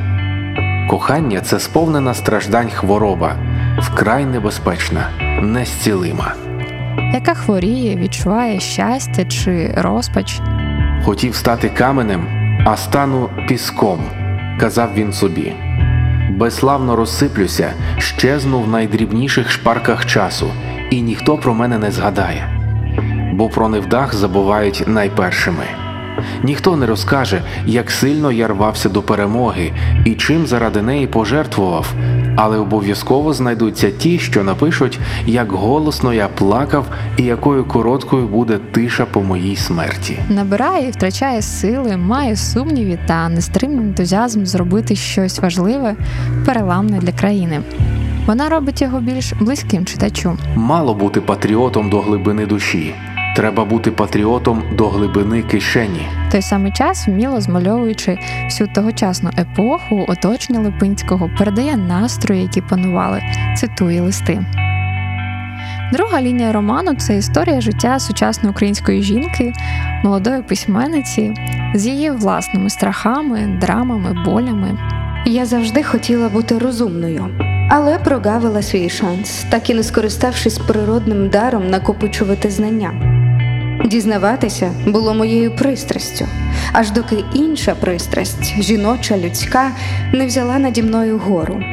Кохання 0.89 1.41
це 1.41 1.59
сповнена 1.59 2.13
страждань 2.13 2.69
хвороба, 2.69 3.35
вкрай 3.79 4.25
небезпечна, 4.25 5.09
незцілима. 5.41 6.33
яка 7.13 7.33
хворіє, 7.33 7.95
відчуває 7.95 8.59
щастя 8.59 9.25
чи 9.25 9.73
розпач. 9.77 10.39
Хотів 11.03 11.35
стати 11.35 11.69
каменем, 11.69 12.27
а 12.65 12.77
стану 12.77 13.29
піском, 13.47 13.99
казав 14.59 14.89
він 14.95 15.13
собі. 15.13 15.53
Безславно 16.39 16.95
розсиплюся, 16.95 17.73
щезну 17.97 18.59
в 18.59 18.67
найдрібніших 18.67 19.49
шпарках 19.49 20.05
часу, 20.05 20.51
і 20.91 21.01
ніхто 21.01 21.37
про 21.37 21.53
мене 21.53 21.77
не 21.77 21.91
згадає. 21.91 22.47
Бо 23.33 23.49
про 23.49 23.69
невдах 23.69 24.13
забувають 24.13 24.83
найпершими. 24.87 25.65
Ніхто 26.43 26.75
не 26.75 26.85
розкаже, 26.85 27.41
як 27.65 27.91
сильно 27.91 28.31
я 28.31 28.47
рвався 28.47 28.89
до 28.89 29.01
перемоги 29.01 29.71
і 30.05 30.15
чим 30.15 30.47
заради 30.47 30.81
неї 30.81 31.07
пожертвував, 31.07 31.93
але 32.35 32.57
обов'язково 32.57 33.33
знайдуться 33.33 33.91
ті, 33.91 34.19
що 34.19 34.43
напишуть, 34.43 34.99
як 35.25 35.51
голосно 35.51 36.13
я 36.13 36.27
плакав 36.27 36.85
і 37.17 37.23
якою 37.23 37.65
короткою 37.65 38.27
буде 38.27 38.59
тиша 38.71 39.05
по 39.05 39.21
моїй 39.21 39.55
смерті. 39.55 40.19
Набирає 40.29 40.87
і 40.87 40.91
втрачає 40.91 41.41
сили, 41.41 41.97
має 41.97 42.35
сумніви 42.35 42.99
та 43.07 43.29
нестримний 43.29 43.87
ентузіазм 43.87 44.45
зробити 44.45 44.95
щось 44.95 45.39
важливе, 45.39 45.95
переламне 46.45 46.99
для 46.99 47.11
країни. 47.11 47.61
Вона 48.25 48.49
робить 48.49 48.81
його 48.81 48.99
більш 48.99 49.33
близьким 49.33 49.85
читачу. 49.85 50.37
Мало 50.55 50.93
бути 50.93 51.21
патріотом 51.21 51.89
до 51.89 52.01
глибини 52.01 52.45
душі. 52.45 52.95
Треба 53.39 53.65
бути 53.65 53.91
патріотом 53.91 54.63
до 54.77 54.89
глибини 54.89 55.41
кишені. 55.41 56.07
В 56.27 56.31
той 56.31 56.41
самий 56.41 56.71
час, 56.71 57.07
вміло 57.07 57.41
змальовуючи 57.41 58.17
всю 58.45 58.69
тогочасну 58.75 59.29
епоху, 59.37 60.05
оточення 60.07 60.59
Липинського 60.59 61.29
передає 61.37 61.77
настрої, 61.77 62.41
які 62.41 62.61
панували, 62.61 63.21
цитує 63.57 64.01
листи. 64.01 64.45
Друга 65.93 66.21
лінія 66.21 66.51
роману 66.51 66.95
це 66.95 67.17
історія 67.17 67.61
життя 67.61 67.99
сучасної 67.99 68.51
української 68.51 69.03
жінки, 69.03 69.53
молодої 70.03 70.41
письменниці 70.41 71.33
з 71.75 71.87
її 71.87 72.11
власними 72.11 72.69
страхами, 72.69 73.57
драмами, 73.61 74.23
болями. 74.25 74.77
Я 75.25 75.45
завжди 75.45 75.83
хотіла 75.83 76.29
бути 76.29 76.57
розумною, 76.57 77.25
але 77.69 77.97
прогавила 77.97 78.61
свій 78.61 78.89
шанс, 78.89 79.45
так 79.49 79.69
і 79.69 79.73
не 79.73 79.83
скориставшись 79.83 80.57
природним 80.57 81.29
даром 81.29 81.69
накопичувати 81.69 82.49
знання. 82.49 83.18
Дізнаватися 83.89 84.71
було 84.87 85.13
моєю 85.13 85.55
пристрастю, 85.55 86.25
аж 86.73 86.91
доки 86.91 87.23
інша 87.33 87.75
пристрасть, 87.75 88.61
жіноча, 88.61 89.17
людська, 89.17 89.71
не 90.13 90.25
взяла 90.25 90.59
наді 90.59 90.83
мною 90.83 91.17
гору. 91.17 91.63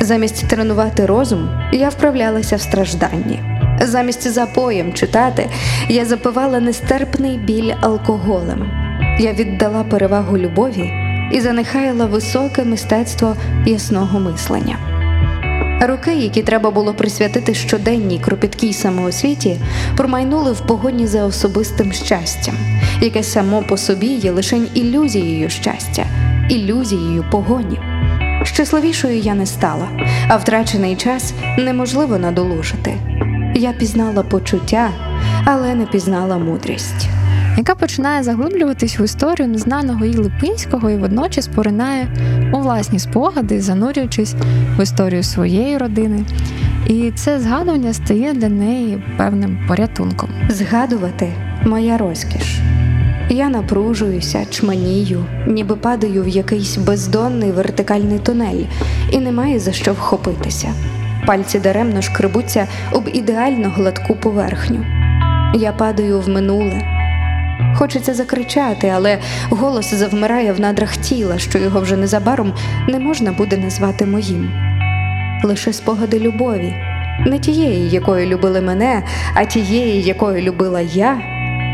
Замість 0.00 0.48
тренувати 0.48 1.06
розум, 1.06 1.48
я 1.72 1.88
вправлялася 1.88 2.56
в 2.56 2.60
стражданні. 2.60 3.40
Замість 3.80 4.30
запоєм 4.30 4.92
читати, 4.92 5.46
я 5.88 6.04
запивала 6.04 6.60
нестерпний 6.60 7.38
біль 7.38 7.72
алкоголем. 7.80 8.70
Я 9.18 9.32
віддала 9.32 9.84
перевагу 9.84 10.38
любові 10.38 10.92
і 11.32 11.40
занехаяла 11.40 12.06
високе 12.06 12.64
мистецтво 12.64 13.36
ясного 13.66 14.20
мислення. 14.20 14.99
Роки, 15.80 16.14
які 16.14 16.42
треба 16.42 16.70
було 16.70 16.94
присвятити 16.94 17.54
щоденній 17.54 18.18
кропіткій 18.18 18.72
самоосвіті, 18.72 19.56
промайнули 19.96 20.52
в 20.52 20.60
погоні 20.60 21.06
за 21.06 21.24
особистим 21.24 21.92
щастям, 21.92 22.54
яке 23.00 23.22
само 23.22 23.62
по 23.62 23.76
собі 23.76 24.06
є 24.06 24.30
лише 24.30 24.56
ілюзією 24.74 25.50
щастя, 25.50 26.06
ілюзією 26.48 27.24
погоні. 27.30 27.78
Щасливішою 28.44 29.18
я 29.18 29.34
не 29.34 29.46
стала, 29.46 29.88
а 30.28 30.36
втрачений 30.36 30.96
час 30.96 31.34
неможливо 31.58 32.18
надолужити. 32.18 32.94
Я 33.54 33.72
пізнала 33.72 34.22
почуття, 34.22 34.90
але 35.44 35.74
не 35.74 35.86
пізнала 35.86 36.38
мудрість. 36.38 37.08
Яка 37.56 37.74
починає 37.74 38.22
заглиблюватись 38.22 39.00
в 39.00 39.02
історію 39.02 39.48
незнаного 39.48 40.04
їй 40.04 40.16
Липинського 40.16 40.90
і 40.90 40.96
водночас 40.96 41.48
поринає 41.48 42.08
у 42.52 42.58
власні 42.58 42.98
спогади, 42.98 43.60
занурюючись 43.60 44.34
в 44.78 44.82
історію 44.82 45.22
своєї 45.22 45.78
родини. 45.78 46.24
І 46.86 47.12
це 47.14 47.40
згадування 47.40 47.92
стає 47.92 48.32
для 48.32 48.48
неї 48.48 49.02
певним 49.16 49.58
порятунком. 49.68 50.30
Згадувати 50.48 51.32
моя 51.66 51.98
розкіш. 51.98 52.58
Я 53.30 53.48
напружуюся, 53.48 54.44
чманію, 54.50 55.24
ніби 55.46 55.76
падаю 55.76 56.22
в 56.22 56.28
якийсь 56.28 56.76
бездонний 56.76 57.52
вертикальний 57.52 58.18
тунель, 58.18 58.64
і 59.12 59.18
немає 59.18 59.58
за 59.58 59.72
що 59.72 59.92
вхопитися. 59.92 60.72
Пальці 61.26 61.58
даремно 61.58 62.02
шкребуться 62.02 62.66
об 62.92 63.08
ідеально 63.12 63.72
гладку 63.76 64.14
поверхню. 64.14 64.86
Я 65.54 65.72
падаю 65.72 66.20
в 66.20 66.28
минуле. 66.28 66.89
Хочеться 67.74 68.14
закричати, 68.14 68.88
але 68.88 69.18
голос 69.50 69.94
завмирає 69.94 70.52
в 70.52 70.60
надрах 70.60 70.96
тіла, 70.96 71.38
що 71.38 71.58
його 71.58 71.80
вже 71.80 71.96
незабаром 71.96 72.52
не 72.88 72.98
можна 72.98 73.32
буде 73.32 73.56
назвати 73.56 74.06
моїм. 74.06 74.52
Лише 75.44 75.72
спогади 75.72 76.18
любові, 76.18 76.74
не 77.26 77.38
тієї, 77.38 77.90
якою 77.90 78.26
любили 78.26 78.60
мене, 78.60 79.02
а 79.34 79.44
тієї, 79.44 80.02
якою 80.02 80.42
любила 80.42 80.80
я, 80.80 81.20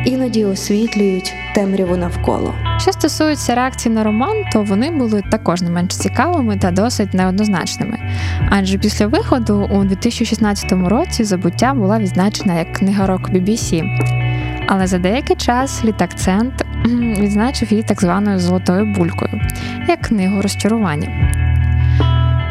іноді 0.06 0.44
освітлюють 0.44 1.34
темряву 1.54 1.96
навколо. 1.96 2.54
Що 2.78 2.92
стосується 2.92 3.54
реакцій 3.54 3.88
на 3.88 4.04
роман, 4.04 4.44
то 4.52 4.62
вони 4.62 4.90
були 4.90 5.22
також 5.30 5.62
не 5.62 5.70
менш 5.70 5.96
цікавими 5.96 6.56
та 6.56 6.70
досить 6.70 7.14
неоднозначними. 7.14 7.98
Адже 8.50 8.78
після 8.78 9.06
виходу 9.06 9.68
у 9.72 9.84
2016 9.84 10.72
році 10.72 11.24
забуття 11.24 11.74
була 11.74 11.98
відзначена 11.98 12.58
як 12.58 12.72
книга 12.72 13.06
року 13.06 13.24
BBC. 13.32 13.82
Але 14.66 14.86
за 14.86 14.98
деякий 14.98 15.36
час 15.36 15.84
літакцент 15.84 16.64
відзначив 17.20 17.70
її 17.70 17.82
так 17.82 18.00
званою 18.00 18.38
золотою 18.38 18.94
булькою, 18.94 19.40
як 19.88 20.00
книгу 20.00 20.42
розчарування. 20.42 21.32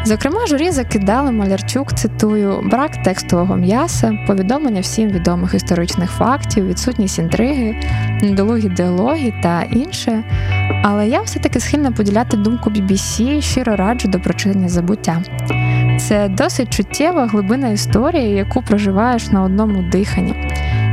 Зокрема, 0.06 0.46
журі 0.46 0.70
закидали 0.70 1.32
Малярчук, 1.32 1.92
цитую, 1.92 2.60
брак 2.64 3.02
текстового 3.02 3.56
м'яса, 3.56 4.18
повідомлення 4.26 4.80
всім 4.80 5.10
відомих 5.10 5.54
історичних 5.54 6.10
фактів, 6.10 6.68
відсутність 6.68 7.18
інтриги, 7.18 7.76
недолугі 8.22 8.68
діалоги 8.68 9.34
та 9.42 9.62
інше. 9.62 10.24
Але 10.82 11.08
я 11.08 11.20
все-таки 11.20 11.60
схильна 11.60 11.92
поділяти 11.92 12.36
думку 12.36 12.70
BBC 12.70 13.38
і 13.38 13.42
щиро 13.42 13.76
раджу 13.76 14.08
до 14.08 14.20
прочитання 14.20 14.68
забуття. 14.68 15.22
Це 16.00 16.28
досить 16.28 16.70
чуттєва 16.70 17.26
глибина 17.26 17.68
історії, 17.68 18.30
яку 18.30 18.62
проживаєш 18.62 19.30
на 19.30 19.42
одному 19.42 19.82
диханні. 19.82 20.34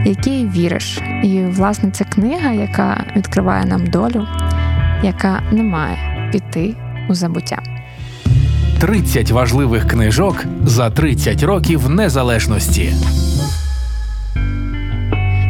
Якій 0.05 0.47
віриш. 0.55 0.99
І, 1.23 1.41
власне, 1.41 1.91
це 1.91 2.03
книга, 2.03 2.51
яка 2.51 3.05
відкриває 3.15 3.65
нам 3.65 3.87
долю, 3.87 4.27
яка 5.03 5.41
не 5.51 5.63
має 5.63 6.29
піти 6.31 6.75
у 7.09 7.13
забуття. 7.13 7.59
30 8.79 9.31
важливих 9.31 9.87
книжок 9.87 10.45
за 10.65 10.89
30 10.89 11.43
років 11.43 11.89
незалежності. 11.89 12.93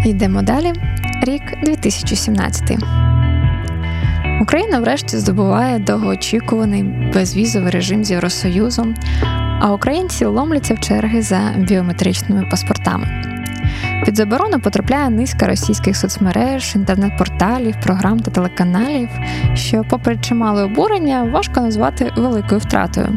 Йдемо 0.06 0.42
далі. 0.42 0.74
Рік 1.24 1.42
2017. 1.64 2.78
Україна 4.42 4.80
врешті 4.80 5.18
здобуває 5.18 5.80
довгоочікуваний 5.80 6.84
безвізовий 7.14 7.72
режим 7.72 8.04
з 8.04 8.12
Євросоюзом, 8.12 8.96
а 9.60 9.74
українці 9.74 10.26
ломляться 10.26 10.74
в 10.74 10.80
черги 10.80 11.22
за 11.22 11.54
біометричними 11.58 12.48
паспортами. 12.52 13.33
Під 14.06 14.18
заборону 14.18 14.60
потрапляє 14.60 15.10
низка 15.10 15.48
російських 15.48 15.98
соцмереж, 15.98 16.76
інтернет-порталів, 16.76 17.76
програм 17.84 18.20
та 18.20 18.32
телеканалів, 18.32 19.10
що, 19.54 19.84
попри 19.90 20.18
чимале 20.18 20.64
обурення, 20.64 21.24
важко 21.24 21.62
назвати 21.62 22.12
великою 22.18 22.62
втратою. 22.62 23.16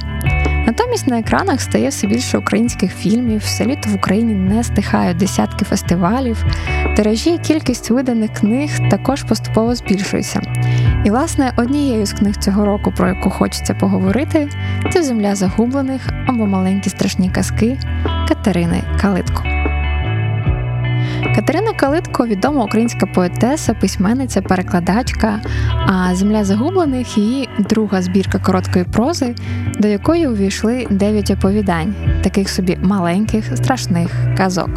Натомість 0.67 1.07
на 1.07 1.19
екранах 1.19 1.61
стає 1.61 1.89
все 1.89 2.07
більше 2.07 2.39
українських 2.39 2.95
фільмів, 2.95 3.41
все 3.41 3.67
літо 3.67 3.91
в 3.91 3.95
Україні 3.95 4.35
не 4.35 4.65
стихають 4.65 5.17
десятки 5.17 5.65
фестивалів, 5.65 6.45
тиражі 6.97 7.31
і 7.31 7.39
кількість 7.39 7.91
виданих 7.91 8.33
книг 8.33 8.71
також 8.91 9.23
поступово 9.23 9.75
збільшується. 9.75 10.41
І, 11.05 11.11
власне, 11.11 11.53
однією 11.57 12.07
з 12.07 12.13
книг 12.13 12.37
цього 12.37 12.65
року, 12.65 12.93
про 12.97 13.09
яку 13.09 13.31
хочеться 13.31 13.75
поговорити, 13.75 14.49
це 14.91 15.03
Земля 15.03 15.35
загублених 15.35 16.09
або 16.27 16.47
маленькі 16.47 16.91
страшні 16.91 17.31
казки 17.31 17.79
Катерини 18.29 18.83
Калитко. 19.01 19.56
Катерина 21.37 21.73
Калитко 21.73 22.27
відома 22.27 22.65
українська 22.65 23.07
поетеса, 23.07 23.75
письменниця, 23.75 24.43
перекладачка, 24.43 25.41
а 25.87 26.15
Земля 26.15 26.45
загублених 26.45 27.19
її 27.19 27.49
друга 27.59 28.03
збірка 28.03 28.39
короткої 28.39 28.85
прози, 28.85 29.35
до 29.79 29.89
якої 29.89 30.27
увійшли 30.29 30.87
дев'ять 30.91 31.31
оповідань, 31.31 31.95
таких 32.23 32.49
собі 32.49 32.79
маленьких, 32.83 33.57
страшних 33.57 34.11
казок. 34.37 34.71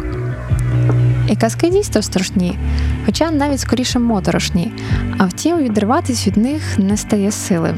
І 1.28 1.36
казки 1.36 1.70
дійсно 1.70 2.02
страшні, 2.02 2.58
хоча 3.06 3.30
навіть 3.30 3.60
скоріше 3.60 3.98
моторошні, 3.98 4.72
а 5.18 5.24
втім, 5.24 5.58
відриватись 5.58 6.26
від 6.26 6.36
них 6.36 6.78
не 6.78 6.96
стає 6.96 7.30
сили. 7.30 7.74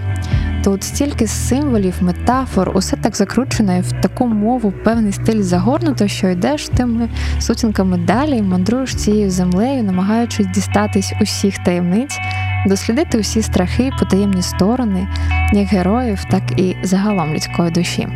Тут 0.64 0.84
стільки 0.84 1.26
символів, 1.26 1.94
метафор, 2.00 2.72
усе 2.74 2.96
так 2.96 3.16
закручено 3.16 3.76
і 3.76 3.80
в 3.80 3.92
таку 3.92 4.26
мову 4.26 4.72
певний 4.84 5.12
стиль 5.12 5.42
загорнуто, 5.42 6.08
що 6.08 6.28
йдеш 6.28 6.68
тими 6.68 7.08
сутінками 7.40 7.98
далі, 7.98 8.42
мандруєш 8.42 8.94
цією 8.94 9.30
землею, 9.30 9.82
намагаючись 9.82 10.46
дістатись 10.46 11.12
усіх 11.20 11.58
таємниць, 11.58 12.18
дослідити 12.66 13.18
усі 13.18 13.42
страхи, 13.42 13.90
потаємні 13.98 14.42
сторони, 14.42 15.08
як 15.52 15.66
героїв, 15.66 16.24
так 16.30 16.42
і 16.56 16.76
загалом 16.82 17.34
людської 17.34 17.70
душі. 17.70 18.08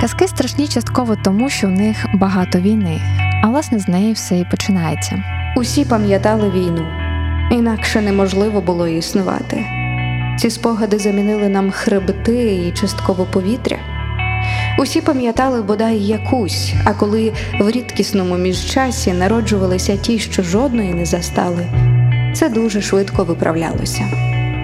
Казки 0.00 0.28
страшні 0.28 0.68
частково 0.68 1.16
тому, 1.16 1.48
що 1.48 1.66
в 1.66 1.70
них 1.70 2.06
багато 2.14 2.58
війни, 2.58 3.00
а 3.42 3.48
власне 3.48 3.78
з 3.78 3.88
неї 3.88 4.12
все 4.12 4.38
і 4.38 4.46
починається. 4.50 5.22
Усі 5.56 5.84
пам'ятали 5.84 6.50
війну, 6.50 6.86
інакше 7.50 8.00
неможливо 8.00 8.60
було 8.60 8.88
існувати. 8.88 9.79
Ці 10.40 10.50
спогади 10.50 10.98
замінили 10.98 11.48
нам 11.48 11.70
хребти 11.70 12.54
і 12.54 12.72
частково 12.72 13.24
повітря. 13.24 13.78
Усі 14.78 15.00
пам'ятали 15.00 15.62
бодай 15.62 15.98
якусь, 15.98 16.72
а 16.84 16.92
коли 16.92 17.32
в 17.60 17.70
рідкісному 17.70 18.36
міжчасі 18.36 19.12
народжувалися 19.12 19.96
ті, 19.96 20.18
що 20.18 20.42
жодної 20.42 20.94
не 20.94 21.04
застали, 21.04 21.66
це 22.34 22.48
дуже 22.48 22.80
швидко 22.80 23.24
виправлялося. 23.24 24.02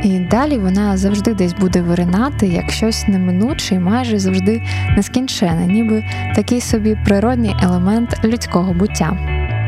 І 0.05 0.19
далі 0.19 0.59
вона 0.59 0.97
завжди 0.97 1.35
десь 1.35 1.53
буде 1.53 1.83
виринати 1.83 2.47
як 2.47 2.71
щось 2.71 3.09
неминуче 3.09 3.75
і 3.75 3.79
майже 3.79 4.19
завжди 4.19 4.63
нескінчене, 4.97 5.67
ніби 5.67 6.05
такий 6.37 6.61
собі 6.61 6.99
природній 7.05 7.57
елемент 7.63 8.25
людського 8.25 8.73
буття. 8.73 9.19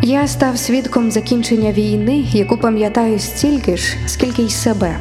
Я 0.03 0.29
став 0.29 0.59
свідком 0.59 1.11
закінчення 1.11 1.73
війни, 1.73 2.25
яку 2.33 2.57
пам'ятаю 2.57 3.19
стільки 3.19 3.77
ж, 3.77 3.97
скільки 4.07 4.43
й 4.43 4.51
себе. 4.51 4.97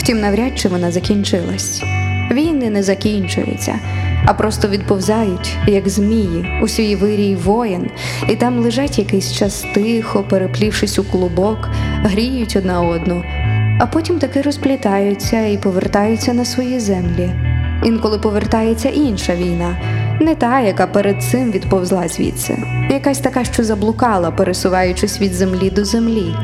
Втім, 0.00 0.20
навряд 0.20 0.58
чи 0.58 0.68
вона 0.68 0.90
закінчилась. 0.90 1.82
Війни 2.30 2.70
не 2.70 2.82
закінчуються, 2.82 3.78
а 4.26 4.34
просто 4.34 4.68
відповзають, 4.68 5.56
як 5.66 5.88
змії, 5.88 6.60
у 6.62 6.68
свій 6.68 6.96
вирій 6.96 7.36
воїн, 7.36 7.90
і 8.28 8.36
там 8.36 8.58
лежать 8.58 8.98
якийсь 8.98 9.32
час 9.32 9.64
тихо, 9.74 10.24
переплівшись 10.30 10.98
у 10.98 11.04
клубок, 11.04 11.68
гріють 12.04 12.56
одна 12.56 12.80
одну, 12.80 13.24
а 13.80 13.86
потім 13.86 14.18
таки 14.18 14.42
розплітаються 14.42 15.46
і 15.46 15.58
повертаються 15.58 16.32
на 16.32 16.44
свої 16.44 16.80
землі. 16.80 17.30
Інколи 17.84 18.18
повертається 18.18 18.88
інша 18.88 19.34
війна, 19.34 19.76
не 20.20 20.34
та, 20.34 20.60
яка 20.60 20.86
перед 20.86 21.22
цим 21.22 21.52
відповзла 21.52 22.08
звідси, 22.08 22.58
якась 22.90 23.18
така, 23.18 23.44
що 23.44 23.64
заблукала, 23.64 24.30
пересуваючись 24.30 25.20
від 25.20 25.32
землі 25.32 25.70
до 25.70 25.84
землі, 25.84 26.34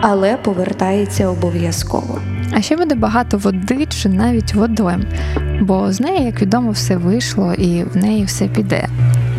але 0.00 0.36
повертається 0.36 1.28
обов'язково. 1.28 2.20
А 2.56 2.62
ще 2.62 2.76
буде 2.76 2.94
багато 2.94 3.38
води 3.38 3.86
чи 3.86 4.08
навіть 4.08 4.54
водойм, 4.54 5.04
бо 5.60 5.92
з 5.92 6.00
неї, 6.00 6.24
як 6.24 6.42
відомо, 6.42 6.70
все 6.70 6.96
вийшло 6.96 7.54
і 7.54 7.84
в 7.84 7.96
неї 7.96 8.24
все 8.24 8.44
піде. 8.46 8.88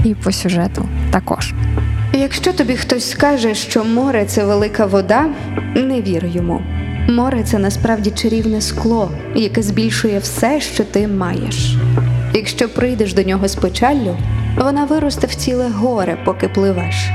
І 0.04 0.14
по 0.14 0.32
сюжету 0.32 0.90
також. 1.12 1.54
Якщо 2.14 2.54
тобі 2.54 2.76
хтось 2.76 3.10
скаже, 3.10 3.56
що 3.56 3.84
море 3.84 4.26
це 4.26 4.46
велика 4.46 4.86
вода, 4.86 5.26
не 5.76 6.02
вір 6.02 6.26
йому. 6.26 6.62
Море 7.10 7.44
це 7.44 7.60
насправді 7.60 8.12
чарівне 8.12 8.62
скло, 8.62 9.12
яке 9.36 9.62
збільшує 9.62 10.20
все, 10.20 10.62
що 10.62 10.84
ти 10.84 11.08
маєш. 11.08 11.76
Якщо 12.34 12.70
прийдеш 12.70 13.14
до 13.14 13.24
нього 13.24 13.48
з 13.48 13.56
печаллю, 13.56 14.18
вона 14.58 14.86
виросте 14.86 15.28
в 15.28 15.36
ціле 15.36 15.70
горе, 15.70 16.18
поки 16.26 16.48
пливеш. 16.48 17.10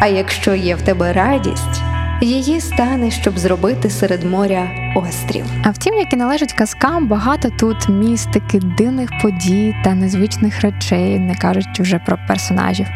А 0.00 0.06
якщо 0.06 0.54
є 0.54 0.74
в 0.74 0.82
тебе 0.82 1.12
радість, 1.12 1.82
її 2.26 2.60
стане, 2.60 3.10
щоб 3.10 3.38
зробити 3.38 3.90
серед 3.90 4.24
моря 4.24 4.68
острів. 4.94 5.44
А 5.62 5.70
втім, 5.70 5.94
як 5.94 6.12
і 6.12 6.16
належить 6.16 6.52
казкам, 6.52 7.08
багато 7.08 7.50
тут 7.58 7.88
містики, 7.88 8.58
дивних 8.58 9.10
подій 9.22 9.74
та 9.84 9.94
незвичних 9.94 10.60
речей, 10.60 11.18
не 11.18 11.34
кажучи 11.34 11.82
вже 11.82 11.98
про 11.98 12.18
персонажів. 12.28 12.86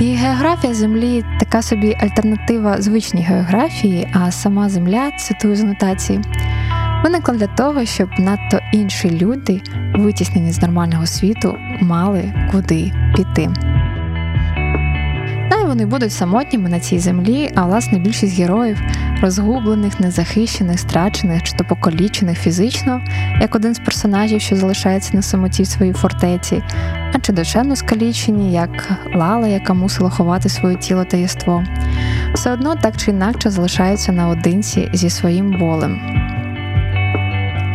І 0.00 0.14
географія 0.14 0.74
землі 0.74 1.24
така 1.40 1.62
собі 1.62 1.96
альтернатива 2.00 2.82
звичній 2.82 3.22
географії, 3.22 4.08
а 4.12 4.30
сама 4.30 4.68
земля, 4.68 5.10
цитую 5.18 5.56
з 5.56 5.60
анотації, 5.60 6.20
виникла 7.04 7.34
для 7.34 7.46
того, 7.46 7.84
щоб 7.84 8.08
надто 8.18 8.58
інші 8.72 9.10
люди, 9.10 9.60
витіснені 9.94 10.52
з 10.52 10.62
нормального 10.62 11.06
світу, 11.06 11.56
мали 11.80 12.34
куди 12.52 12.92
піти. 13.16 13.50
Най 15.50 15.64
вони 15.64 15.86
будуть 15.86 16.12
самотніми 16.12 16.68
на 16.68 16.80
цій 16.80 16.98
землі, 16.98 17.50
а 17.54 17.66
власне 17.66 17.98
більшість 17.98 18.38
героїв 18.38 18.82
розгублених, 19.22 20.00
незахищених, 20.00 20.80
страчених 20.80 21.42
чи 21.42 21.56
то 21.56 21.64
покалічених 21.64 22.38
фізично, 22.38 23.00
як 23.40 23.54
один 23.54 23.74
з 23.74 23.78
персонажів, 23.78 24.40
що 24.40 24.56
залишається 24.56 25.10
на 25.14 25.22
самоті 25.22 25.62
в 25.62 25.66
своїй 25.66 25.92
фортеці, 25.92 26.62
а 27.12 27.18
чи 27.18 27.32
душевно 27.32 27.76
скалічені, 27.76 28.52
як 28.52 28.90
Лала, 29.14 29.48
яка 29.48 29.74
мусила 29.74 30.10
ховати 30.10 30.48
своє 30.48 30.76
тіло 30.76 31.04
та 31.04 31.16
єство, 31.16 31.64
все 32.34 32.52
одно 32.52 32.74
так 32.74 32.96
чи 32.96 33.10
інакше 33.10 33.50
залишаються 33.50 34.12
наодинці 34.12 34.90
зі 34.92 35.10
своїм 35.10 35.58
болем. 35.58 36.00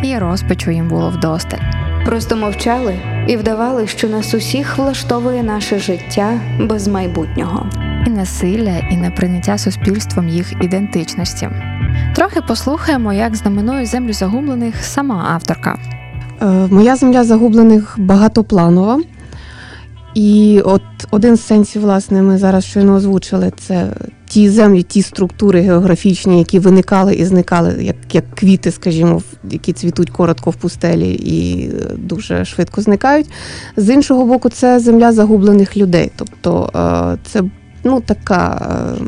І 0.02 0.18
розпачу 0.18 0.70
їм 0.70 0.88
було 0.88 1.10
вдосталь. 1.10 1.85
Просто 2.06 2.36
мовчали 2.36 2.98
і 3.26 3.36
вдавали, 3.36 3.86
що 3.86 4.08
нас 4.08 4.34
усіх 4.34 4.78
влаштовує 4.78 5.42
наше 5.42 5.78
життя 5.78 6.40
без 6.60 6.88
майбутнього. 6.88 7.66
і 8.06 8.10
насилля, 8.10 8.76
і 8.90 8.96
неприйняття 8.96 9.58
суспільством 9.58 10.28
їх 10.28 10.52
ідентичності. 10.62 11.48
Трохи 12.14 12.40
послухаємо, 12.40 13.12
як 13.12 13.34
знаменує 13.36 13.86
землю 13.86 14.12
загублених 14.12 14.84
сама 14.84 15.28
авторка. 15.34 15.78
Е, 16.42 16.46
Моя 16.70 16.96
земля 16.96 17.24
загублених 17.24 17.94
багатопланова. 17.98 19.00
І 20.16 20.60
от 20.64 20.82
один 21.10 21.36
з 21.36 21.46
сенсів, 21.46 21.82
власне, 21.82 22.22
ми 22.22 22.38
зараз 22.38 22.64
щойно 22.64 22.94
озвучили, 22.94 23.52
це 23.58 23.90
ті 24.28 24.50
землі, 24.50 24.82
ті 24.82 25.02
структури 25.02 25.60
географічні, 25.60 26.38
які 26.38 26.58
виникали 26.58 27.14
і 27.14 27.24
зникали, 27.24 27.76
як, 27.80 27.96
як 28.12 28.30
квіти, 28.34 28.70
скажімо, 28.70 29.22
які 29.50 29.72
цвітуть 29.72 30.10
коротко 30.10 30.50
в 30.50 30.54
пустелі 30.54 31.14
і 31.14 31.68
е, 31.68 31.94
дуже 31.96 32.44
швидко 32.44 32.80
зникають. 32.80 33.26
З 33.76 33.94
іншого 33.94 34.24
боку, 34.24 34.48
це 34.48 34.80
земля 34.80 35.12
загублених 35.12 35.76
людей. 35.76 36.10
Тобто 36.16 36.70
е, 36.74 37.18
це 37.32 37.42
ну, 37.84 38.00
така. 38.00 38.68
е, 39.00 39.04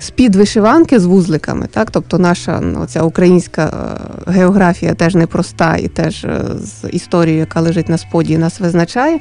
З-під 0.00 0.36
вишиванки 0.36 1.00
з 1.00 1.04
вузликами, 1.04 1.66
так 1.66 1.90
тобто 1.90 2.18
наша 2.18 2.60
ну, 2.60 2.86
ця 2.86 3.02
українська 3.02 3.96
географія 4.26 4.94
теж 4.94 5.14
непроста 5.14 5.76
і 5.76 5.88
теж 5.88 6.26
з 6.60 6.88
історією, 6.90 7.40
яка 7.40 7.60
лежить 7.60 7.88
на 7.88 7.98
споді, 7.98 8.38
нас 8.38 8.60
визначає, 8.60 9.18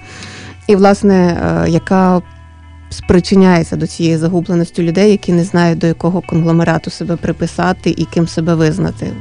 і 0.68 0.76
власне, 0.76 1.16
е, 1.16 1.70
яка 1.70 2.22
спричиняється 2.90 3.76
до 3.76 3.88
цієї 3.88 4.18
загубленості 4.18 4.84
людей, 4.84 5.12
які 5.12 5.34
не 5.34 5.44
знають 5.44 5.80
до 5.80 5.88
якого 5.88 6.22
конгломерату 6.22 6.90
себе 6.90 7.16
приписати 7.16 7.90
і 7.90 8.06
ким 8.06 8.28
себе 8.28 8.56
визнати. 8.56 9.14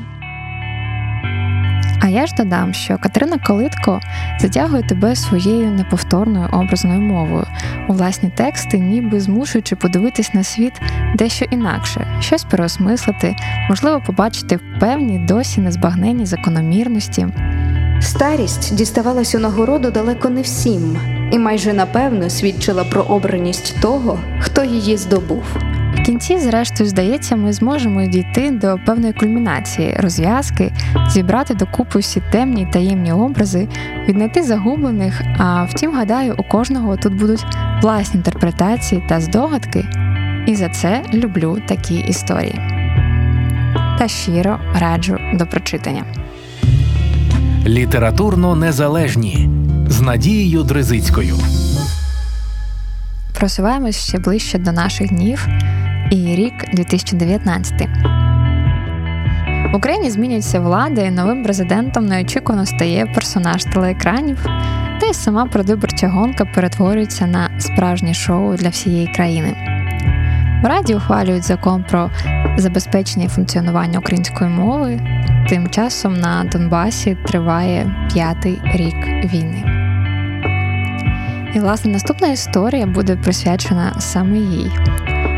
А 2.06 2.08
я 2.08 2.26
ж 2.26 2.34
додам, 2.34 2.74
що 2.74 2.98
Катерина 2.98 3.38
Калитко 3.38 4.00
затягує 4.40 4.82
тебе 4.82 5.16
своєю 5.16 5.70
неповторною 5.70 6.48
образною 6.52 7.00
мовою 7.00 7.46
у 7.88 7.92
власні 7.92 8.30
тексти, 8.30 8.78
ніби 8.78 9.20
змушуючи 9.20 9.76
подивитись 9.76 10.34
на 10.34 10.44
світ 10.44 10.72
дещо 11.16 11.44
інакше, 11.44 12.06
щось 12.20 12.44
переосмислити, 12.44 13.36
можливо, 13.68 14.02
побачити 14.06 14.58
певні 14.80 15.18
досі 15.18 15.60
незбагненні 15.60 16.26
закономірності. 16.26 17.26
Старість 18.00 18.74
діставалась 18.74 19.34
у 19.34 19.38
нагороду 19.38 19.90
далеко 19.90 20.28
не 20.28 20.42
всім, 20.42 20.98
і 21.32 21.38
майже 21.38 21.72
напевно 21.72 22.30
свідчила 22.30 22.84
про 22.84 23.02
обраність 23.02 23.80
того, 23.80 24.18
хто 24.40 24.64
її 24.64 24.96
здобув. 24.96 25.44
Кінці, 26.06 26.38
зрештою, 26.38 26.90
здається, 26.90 27.36
ми 27.36 27.52
зможемо 27.52 28.06
дійти 28.06 28.50
до 28.50 28.78
певної 28.86 29.12
кульмінації, 29.12 29.96
розв'язки, 29.98 30.72
зібрати 31.08 31.54
докупи 31.54 31.98
всі 31.98 32.22
темні 32.32 32.62
й 32.62 32.66
таємні 32.66 33.12
образи, 33.12 33.68
віднайти 34.08 34.42
загублених. 34.42 35.22
А 35.38 35.64
втім, 35.64 35.94
гадаю, 35.94 36.34
у 36.38 36.42
кожного 36.42 36.96
тут 36.96 37.14
будуть 37.14 37.46
власні 37.82 38.16
інтерпретації 38.16 39.04
та 39.08 39.20
здогадки. 39.20 39.84
І 40.46 40.56
за 40.56 40.68
це 40.68 41.02
люблю 41.14 41.58
такі 41.68 41.94
історії. 41.94 42.60
Та 43.98 44.08
щиро 44.08 44.60
раджу 44.80 45.18
до 45.34 45.46
прочитання. 45.46 46.04
Літературно 47.66 48.56
незалежні 48.56 49.48
з 49.88 50.00
Надією 50.00 50.62
Дризицькою. 50.62 51.36
Просуваємось 53.38 54.08
ще 54.08 54.18
ближче 54.18 54.58
до 54.58 54.72
наших 54.72 55.08
днів 55.08 55.48
і 56.10 56.16
рік 56.16 56.54
2019. 56.72 57.88
В 59.72 59.76
Україні 59.76 60.10
змінюється 60.10 60.60
влада, 60.60 61.00
і 61.00 61.10
новим 61.10 61.44
президентом 61.44 62.06
неочікувано 62.06 62.66
стає 62.66 63.06
персонаж 63.06 63.64
телеекранів, 63.64 64.46
та 65.00 65.06
й 65.06 65.14
сама 65.14 65.46
предвиборча 65.46 66.08
гонка 66.08 66.44
перетворюється 66.44 67.26
на 67.26 67.50
справжнє 67.60 68.14
шоу 68.14 68.54
для 68.54 68.68
всієї 68.68 69.06
країни. 69.06 69.56
В 70.62 70.66
Раді 70.66 70.94
ухвалюють 70.94 71.44
закон 71.44 71.84
про 71.90 72.10
забезпечення 72.56 73.24
і 73.24 73.28
функціонування 73.28 73.98
української 73.98 74.50
мови. 74.50 75.00
Тим 75.48 75.70
часом 75.70 76.20
на 76.20 76.44
Донбасі 76.52 77.16
триває 77.26 78.08
п'ятий 78.12 78.58
рік 78.64 78.96
війни. 79.32 79.64
І, 81.54 81.58
власне, 81.58 81.92
наступна 81.92 82.28
історія 82.28 82.86
буде 82.86 83.16
присвячена 83.16 83.94
саме 83.98 84.38
їй. 84.38 84.70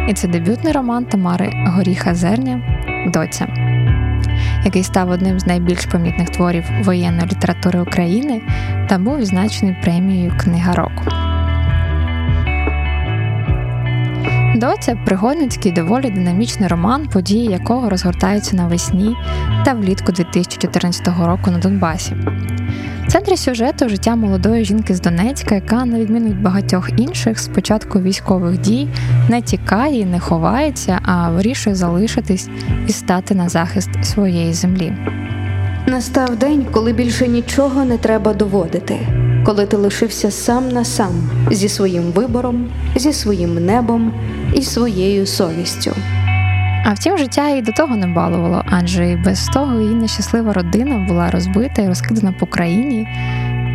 І 0.09 0.15
це 0.15 0.29
дебютний 0.29 0.73
роман 0.73 1.05
Тамари 1.05 1.51
Горіха 1.67 2.15
Зерня 2.15 2.61
Доця, 3.13 3.47
який 4.65 4.83
став 4.83 5.11
одним 5.11 5.41
з 5.41 5.47
найбільш 5.47 5.87
помітних 5.87 6.31
творів 6.31 6.65
воєнної 6.83 7.27
літератури 7.27 7.81
України 7.81 8.43
та 8.89 8.99
був 8.99 9.19
відзначений 9.19 9.77
премією 9.83 10.33
Книга 10.41 10.75
року. 10.75 11.05
Доця 14.57 14.97
пригодницький 15.05 15.73
доволі 15.73 16.11
динамічний 16.11 16.69
роман, 16.69 17.07
події 17.07 17.45
якого 17.45 17.91
розгортаються 17.91 18.57
навесні 18.57 19.17
та 19.65 19.73
влітку 19.75 20.13
2014 20.13 21.09
року 21.09 21.51
на 21.51 21.59
Донбасі. 21.59 22.17
В 23.09 23.11
центрі 23.11 23.37
сюжету 23.37 23.89
життя 23.89 24.17
молодої 24.17 24.65
жінки 24.65 24.95
з 24.95 25.01
Донецька, 25.01 25.55
яка, 25.55 25.85
на 25.85 25.99
відміну 25.99 26.29
від 26.29 26.43
багатьох 26.43 26.91
інших, 26.97 27.39
з 27.41 27.49
початку 27.49 28.01
військових 28.01 28.59
дій 28.59 28.89
не 29.29 29.43
тікає 29.43 30.01
і 30.01 30.05
не 30.05 30.21
ховається, 30.21 31.01
а 31.03 31.31
вирішує 31.31 31.77
залишитись 31.77 32.49
і 32.89 32.93
стати 32.93 33.35
на 33.35 33.49
захист 33.49 33.89
своєї 34.03 34.53
землі. 34.53 34.93
Настав 35.87 36.37
день, 36.37 36.67
коли 36.73 36.93
більше 36.93 37.29
нічого 37.29 37.85
не 37.85 37.99
треба 37.99 38.35
доводити, 38.35 38.99
коли 39.45 39.67
ти 39.67 39.77
лишився 39.77 40.31
сам 40.31 40.69
на 40.69 40.85
сам 40.85 41.31
зі 41.51 41.69
своїм 41.69 42.03
вибором, 42.03 42.69
зі 42.97 43.13
своїм 43.13 43.67
небом 43.67 44.13
і 44.55 44.63
своєю 44.63 45.27
совістю. 45.27 45.93
А 46.91 46.93
втім, 46.93 47.19
життя 47.19 47.49
і 47.49 47.63
до 47.63 47.73
того 47.73 47.97
не 47.97 48.07
балувало, 48.07 48.65
адже 48.71 49.11
і 49.11 49.17
без 49.17 49.47
того 49.47 49.81
її 49.81 49.95
нещаслива 49.95 50.53
родина 50.53 50.99
була 50.99 51.31
розбита 51.31 51.83
і 51.83 51.89
розкидана 51.89 52.33
по 52.33 52.47
країні. 52.47 53.09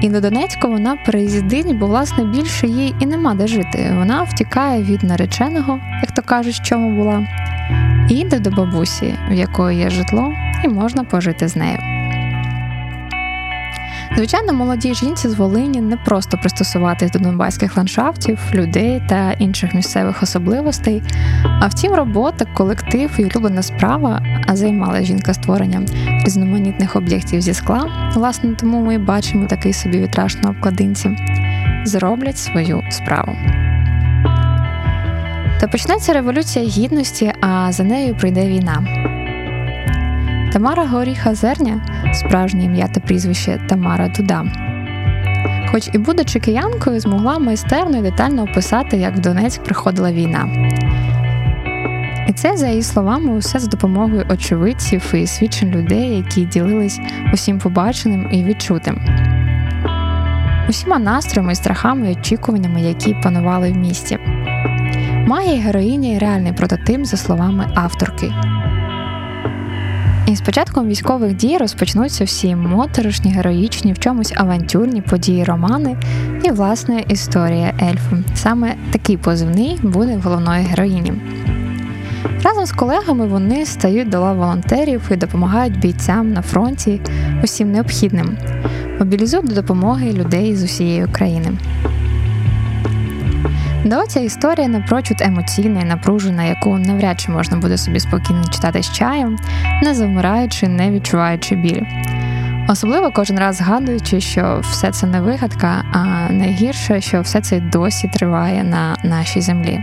І 0.02 0.10
до 0.10 0.22
Донецька 0.22 0.68
вона 0.68 0.96
переїздить, 1.06 1.78
бо 1.78 1.88
власне 1.88 2.24
більше 2.24 2.68
їй 2.68 2.96
і 3.00 3.06
нема 3.06 3.36
де 3.36 3.48
жити. 3.48 3.94
Вона 3.98 4.24
втікає 4.24 4.84
від 4.84 5.04
нареченого, 5.04 5.80
як 6.02 6.12
то 6.12 6.22
кажуть, 6.22 6.62
чому 6.64 6.98
була, 6.98 7.28
і 8.10 8.14
йде 8.14 8.40
до 8.40 8.52
бабусі, 8.52 9.16
в 9.30 9.34
якої 9.34 9.80
є 9.80 9.90
житло, 9.90 10.34
і 10.64 10.68
можна 10.68 11.04
пожити 11.04 11.48
з 11.48 11.56
нею. 11.56 11.93
Звичайно, 14.16 14.54
молодій 14.54 14.94
жінці 14.94 15.30
з 15.30 15.34
Волині 15.34 15.82
не 15.82 15.98
просто 15.98 16.38
пристосуватись 16.38 17.12
до 17.12 17.20
донбаських 17.20 17.78
ландшафтів, 17.78 18.40
людей 18.54 19.04
та 19.10 19.32
інших 19.32 19.74
місцевих 19.74 20.24
особливостей. 20.24 21.04
А 21.62 21.68
втім, 21.68 21.94
робота, 21.94 22.46
колектив 22.54 23.12
і 23.18 23.26
улюблена 23.26 23.64
справа, 23.64 24.22
а 24.48 24.56
займалася 24.56 25.06
жінка 25.06 25.34
створенням 25.34 25.86
різноманітних 26.26 26.96
об'єктів 26.96 27.42
зі 27.42 27.54
скла. 27.54 28.12
Власне, 28.16 28.56
тому 28.60 28.86
ми 28.86 28.98
бачимо 28.98 29.48
такий 29.48 29.74
собі 29.74 30.00
вітраж 30.00 30.36
на 30.36 30.50
обкладинці, 30.50 31.18
зроблять 31.86 32.38
свою 32.38 32.84
справу. 32.90 33.36
Та 35.60 35.68
почнеться 35.72 36.14
революція 36.14 36.66
гідності, 36.66 37.34
а 37.42 37.72
за 37.72 37.84
нею 37.84 38.16
прийде 38.16 38.48
війна. 38.48 38.84
Тамара 40.54 40.86
Горіха 40.86 41.36
Зерня, 41.36 41.82
справжнє 42.14 42.64
ім'я 42.64 42.88
та 42.88 43.00
прізвище 43.00 43.60
Тамара 43.70 44.08
Дуда. 44.08 44.46
Хоч 45.72 45.90
і 45.94 45.98
будучи 45.98 46.40
киянкою, 46.40 47.00
змогла 47.00 47.40
майстерно 47.40 47.98
і 47.98 48.02
детально 48.02 48.44
описати, 48.44 48.98
як 48.98 49.16
в 49.16 49.20
Донецьк 49.20 49.64
приходила 49.64 50.12
війна. 50.12 50.70
І 52.30 52.34
це, 52.34 52.58
за 52.58 52.68
її 52.68 52.82
словами, 52.84 53.34
усе 53.34 53.60
з 53.60 53.68
допомогою 53.68 54.26
очевидців 54.30 55.14
і 55.16 55.28
свідчень 55.28 55.72
людей, 55.72 56.16
які 56.16 56.46
ділились 56.46 57.00
усім 57.34 57.60
побаченим 57.60 58.30
і 58.32 58.44
відчутим. 58.44 59.02
Усіма 60.70 61.00
настроями, 61.00 61.56
страхами 61.56 62.12
і 62.12 62.12
очікуваннями, 62.12 62.82
які 62.82 63.16
панували 63.24 63.72
в 63.72 63.76
місті. 63.76 64.18
Має 65.28 65.60
героїня 65.60 66.20
реальний 66.20 66.54
прототип, 66.54 67.06
за 67.06 67.18
словами 67.18 67.72
авторки. 67.76 68.34
І 70.34 70.36
з 70.36 70.42
початком 70.42 70.88
військових 70.88 71.34
дій 71.34 71.58
розпочнуться 71.58 72.24
всі 72.24 72.56
моторошні, 72.56 73.32
героїчні, 73.32 73.94
в 73.94 74.00
чомусь 74.00 74.34
авантюрні 74.36 75.02
події 75.02 75.44
романи 75.44 75.98
і, 76.44 76.52
власне, 76.52 77.04
історія 77.08 77.74
ельфу. 77.82 78.16
Саме 78.36 78.76
такий 78.92 79.18
позивний 79.18 79.80
буде 79.84 80.18
в 80.18 80.22
головної 80.22 80.66
героїні. 80.66 81.14
Разом 82.44 82.66
з 82.66 82.72
колегами 82.72 83.28
вони 83.28 83.66
стають 83.66 84.10
до 84.10 84.20
лав 84.20 84.38
волонтерів 84.38 85.02
і 85.12 85.16
допомагають 85.16 85.80
бійцям 85.80 86.34
на 86.34 86.42
фронті 86.42 87.02
усім 87.44 87.72
необхідним, 87.72 88.38
мобілізують 89.00 89.48
до 89.48 89.56
допомоги 89.56 90.14
людей 90.14 90.56
з 90.56 90.64
усієї 90.64 91.06
України. 91.06 91.52
Да, 93.94 94.06
ця 94.06 94.20
історія 94.20 94.68
напрочуд 94.68 95.22
емоційна 95.22 95.82
і 95.82 95.86
напружена, 95.86 96.44
яку 96.44 96.78
навряд 96.78 97.20
чи 97.20 97.32
можна 97.32 97.58
буде 97.58 97.78
собі 97.78 98.00
спокійно 98.00 98.44
читати 98.52 98.84
з 98.84 98.92
чаєм, 98.92 99.38
не 99.84 99.96
завмираючи, 99.96 100.68
не 100.68 100.92
відчуваючи 100.92 101.56
біль. 101.56 101.82
Особливо 102.70 103.12
кожен 103.12 103.40
раз 103.40 103.56
згадуючи, 103.56 104.22
що 104.22 104.62
все 104.64 104.92
це 104.92 105.08
не 105.08 105.22
вигадка, 105.22 105.84
а 105.92 106.32
найгірше, 106.34 107.02
що 107.02 107.22
все 107.22 107.42
це 107.42 107.60
досі 107.60 108.08
триває 108.08 108.64
на 108.64 108.98
нашій 109.04 109.42
землі. 109.42 109.80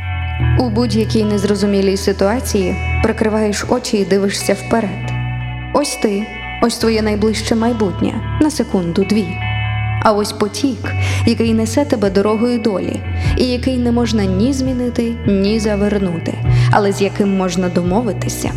У 0.59 0.71
будь-якій 0.71 1.25
незрозумілій 1.25 1.97
ситуації 1.97 2.77
прикриваєш 3.03 3.65
очі 3.69 3.97
і 3.97 4.05
дивишся 4.05 4.55
вперед. 4.55 5.13
Ось 5.75 5.97
ти, 5.97 6.27
ось 6.63 6.79
твоє 6.79 7.03
найближче 7.03 7.55
майбутнє 7.55 8.39
на 8.41 8.51
секунду-дві. 8.51 9.50
А 10.03 10.13
ось 10.13 10.33
потік, 10.33 10.93
який 11.27 11.55
несе 11.55 11.85
тебе 11.85 12.11
дорогою 12.11 12.59
долі, 12.59 13.01
і 13.37 13.45
який 13.45 13.79
не 13.79 13.93
можна 13.93 14.25
ні 14.25 14.53
змінити, 14.53 15.13
ні 15.27 15.61
завернути, 15.61 16.35
але 16.71 16.93
з 16.93 17.03
яким 17.03 17.37
можна 17.37 17.69
домовитися. 17.69 18.51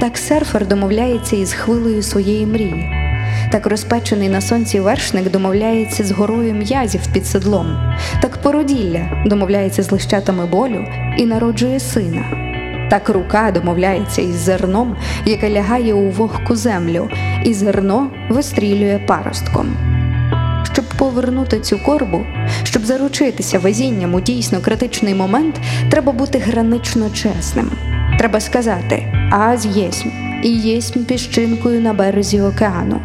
Так 0.00 0.18
серфер 0.18 0.66
домовляється 0.66 1.36
із 1.36 1.52
хвилею 1.52 2.02
своєї 2.02 2.46
мрії. 2.46 2.90
Так 3.52 3.66
розпечений 3.66 4.28
на 4.28 4.40
сонці 4.40 4.80
вершник 4.80 5.30
домовляється 5.30 6.04
з 6.04 6.10
горою 6.10 6.54
м'язів 6.54 7.00
під 7.12 7.26
седлом, 7.26 7.94
так 8.22 8.42
породілля 8.42 9.24
домовляється 9.26 9.82
з 9.82 9.92
лищатами 9.92 10.46
болю 10.46 10.84
і 11.16 11.26
народжує 11.26 11.80
сина. 11.80 12.24
Так 12.90 13.08
рука 13.08 13.50
домовляється 13.50 14.22
із 14.22 14.34
зерном, 14.34 14.96
яке 15.24 15.50
лягає 15.50 15.94
у 15.94 16.10
вогку 16.10 16.56
землю, 16.56 17.08
і 17.44 17.54
зерно 17.54 18.10
вистрілює 18.30 19.00
паростком. 19.06 19.87
Повернути 20.98 21.60
цю 21.60 21.78
корбу, 21.78 22.26
щоб 22.62 22.86
заручитися 22.86 23.58
везінням 23.58 24.14
у 24.14 24.20
дійсно 24.20 24.60
критичний 24.60 25.14
момент, 25.14 25.60
треба 25.90 26.12
бути 26.12 26.38
гранично 26.38 27.10
чесним. 27.10 27.70
Треба 28.18 28.40
сказати 28.40 29.14
аз 29.30 29.66
єсмь 29.66 30.08
і 30.42 30.48
єсмь 30.48 31.00
піщинкою 31.00 31.80
на 31.80 31.92
березі 31.92 32.40
океану. 32.40 33.00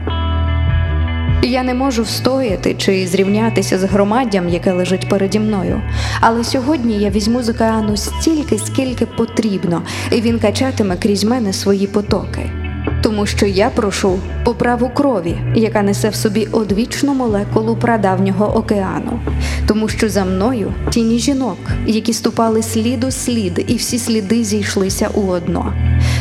Я 1.43 1.63
не 1.63 1.73
можу 1.73 2.03
встояти 2.03 2.73
чи 2.73 3.07
зрівнятися 3.07 3.79
з 3.79 3.83
громаддям, 3.83 4.49
яке 4.49 4.71
лежить 4.71 5.09
переді 5.09 5.39
мною. 5.39 5.81
Але 6.19 6.43
сьогодні 6.43 6.97
я 6.97 7.09
візьму 7.09 7.43
з 7.43 7.49
океану 7.49 7.97
стільки, 7.97 8.59
скільки 8.59 9.05
потрібно, 9.05 9.81
і 10.11 10.21
він 10.21 10.39
качатиме 10.39 10.97
крізь 10.97 11.23
мене 11.23 11.53
свої 11.53 11.87
потоки. 11.87 12.62
Тому 13.03 13.25
що 13.25 13.45
я 13.45 13.69
прошу 13.69 14.19
поправу 14.45 14.89
крові, 14.89 15.37
яка 15.55 15.81
несе 15.81 16.09
в 16.09 16.15
собі 16.15 16.47
одвічну 16.51 17.13
молекулу 17.13 17.75
прадавнього 17.75 18.57
океану, 18.57 19.19
тому 19.67 19.87
що 19.89 20.09
за 20.09 20.25
мною 20.25 20.73
тіні 20.89 21.19
жінок, 21.19 21.57
які 21.85 22.13
ступали 22.13 22.63
слід 22.63 23.03
у 23.03 23.11
слід, 23.11 23.65
і 23.67 23.75
всі 23.75 23.99
сліди 23.99 24.43
зійшлися 24.43 25.09
у 25.13 25.21
одно. 25.27 25.73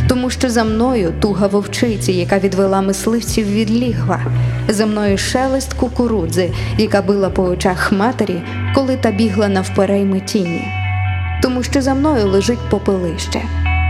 Тому 0.08 0.30
що 0.30 0.50
за 0.50 0.64
мною 0.64 1.12
туга 1.20 1.46
вовчиці, 1.46 2.12
яка 2.12 2.38
відвела 2.38 2.82
мисливців 2.82 3.46
від 3.46 3.70
лігва, 3.70 4.20
за 4.68 4.86
мною 4.86 5.18
шелест 5.18 5.72
кукурудзи, 5.72 6.50
яка 6.78 7.02
била 7.02 7.30
по 7.30 7.42
очах 7.42 7.92
матері, 7.92 8.42
коли 8.74 8.96
та 8.96 9.10
бігла 9.10 9.48
навперейми 9.48 10.20
тіні. 10.20 10.64
Тому 11.42 11.62
що 11.62 11.82
за 11.82 11.94
мною 11.94 12.26
лежить 12.26 12.70
попелище, 12.70 13.42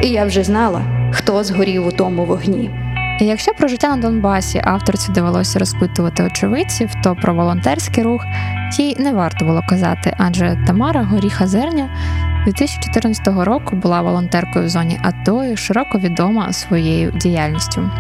і 0.02 0.08
я 0.08 0.24
вже 0.24 0.44
знала, 0.44 0.82
хто 1.12 1.44
згорів 1.44 1.86
у 1.86 1.92
тому 1.92 2.24
вогні. 2.24 2.81
Якщо 3.20 3.52
про 3.54 3.68
життя 3.68 3.88
на 3.88 3.96
Донбасі 3.96 4.60
авторці 4.64 5.12
довелося 5.12 5.58
розпитувати 5.58 6.22
очевидців, 6.22 6.90
то 7.04 7.14
про 7.14 7.34
волонтерський 7.34 8.04
рух 8.04 8.24
їй 8.78 8.96
не 8.98 9.12
варто 9.12 9.44
було 9.44 9.62
казати, 9.68 10.14
адже 10.18 10.58
Тамара 10.66 11.02
Горіха 11.02 11.46
Зерня 11.46 11.90
2014 12.44 13.26
року 13.26 13.76
була 13.76 14.00
волонтеркою 14.00 14.64
в 14.64 14.68
зоні 14.68 15.00
АТО 15.02 15.44
і 15.44 15.56
широко 15.56 15.98
відома 15.98 16.52
своєю 16.52 17.10
діяльністю. 17.10 17.90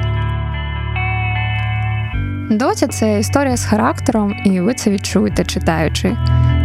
Доця 2.50 2.86
це 2.86 3.18
історія 3.18 3.56
з 3.56 3.64
характером, 3.64 4.34
і 4.44 4.60
ви 4.60 4.74
це 4.74 4.90
відчуєте, 4.90 5.44
читаючи 5.44 6.16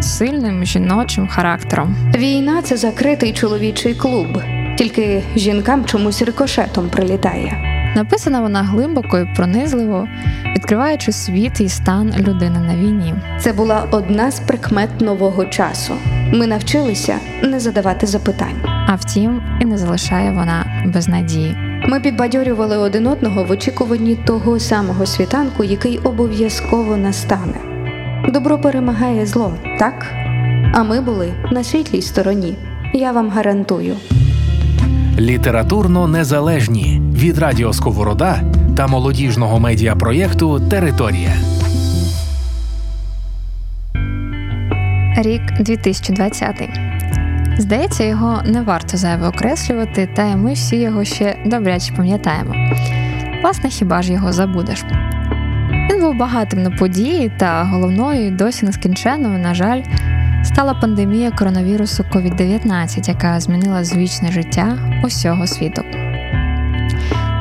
сильним 0.01 0.65
жіночим 0.65 1.27
характером. 1.27 1.95
Війна 2.15 2.61
це 2.61 2.77
закритий 2.77 3.33
чоловічий 3.33 3.95
клуб, 3.95 4.41
тільки 4.77 5.23
жінкам 5.35 5.85
чомусь 5.85 6.21
рикошетом 6.21 6.89
прилітає. 6.89 7.76
Написана 7.97 8.41
вона 8.41 8.63
глибоко 8.63 9.19
і 9.19 9.25
пронизливо, 9.35 10.07
відкриваючи 10.55 11.11
світ 11.11 11.61
і 11.61 11.69
стан 11.69 12.13
людини 12.19 12.59
на 12.59 12.75
війні. 12.75 13.13
Це 13.39 13.53
була 13.53 13.87
одна 13.91 14.31
з 14.31 14.39
прикмет 14.39 15.01
нового 15.01 15.45
часу. 15.45 15.93
Ми 16.33 16.47
навчилися 16.47 17.17
не 17.43 17.59
задавати 17.59 18.07
запитань. 18.07 18.61
А 18.87 18.95
втім, 18.95 19.41
і 19.61 19.65
не 19.65 19.77
залишає 19.77 20.31
вона 20.31 20.83
без 20.93 21.07
надії. 21.07 21.55
Ми 21.87 21.99
підбадьорювали 21.99 22.77
один 22.77 23.07
одного 23.07 23.43
в 23.43 23.51
очікуванні 23.51 24.15
того 24.15 24.59
самого 24.59 25.05
світанку, 25.05 25.63
який 25.63 25.97
обов'язково 25.97 26.97
настане. 26.97 27.57
Добро 28.29 28.61
перемагає 28.61 29.25
зло, 29.25 29.53
так? 29.79 30.05
А 30.73 30.83
ми 30.83 31.01
були 31.01 31.33
на 31.51 31.63
світлій 31.63 32.01
стороні. 32.01 32.55
Я 32.93 33.11
вам 33.11 33.29
гарантую. 33.29 33.95
Літературно 35.19 36.07
незалежні 36.07 37.01
від 37.13 37.37
Радіо 37.37 37.73
Сковорода 37.73 38.41
та 38.77 38.87
молодіжного 38.87 39.59
медіапроєкту 39.59 40.59
Територія. 40.69 41.31
Рік 45.17 45.41
2020. 45.59 46.69
Здається, 47.57 48.03
його 48.03 48.41
не 48.45 48.61
варто 48.61 48.97
зайве 48.97 49.27
окреслювати, 49.27 50.09
та 50.15 50.25
й 50.25 50.35
ми 50.35 50.53
всі 50.53 50.75
його 50.75 51.03
ще 51.03 51.37
добряче 51.45 51.93
пам'ятаємо. 51.93 52.53
Власне, 53.41 53.69
хіба 53.69 54.01
ж 54.01 54.13
його 54.13 54.31
забудеш? 54.31 54.85
Він 55.91 56.01
був 56.01 56.17
багатим 56.17 56.63
на 56.63 56.71
події, 56.71 57.31
та 57.37 57.63
головною 57.63 58.31
досі 58.31 58.65
нескінченною, 58.65 59.39
на 59.39 59.53
жаль, 59.53 59.81
стала 60.47 60.73
пандемія 60.73 61.31
коронавірусу 61.31 62.03
COVID-19, 62.13 63.09
яка 63.09 63.39
змінила 63.39 63.83
звичне 63.83 64.31
життя 64.31 64.77
усього 65.03 65.47
світу. 65.47 65.81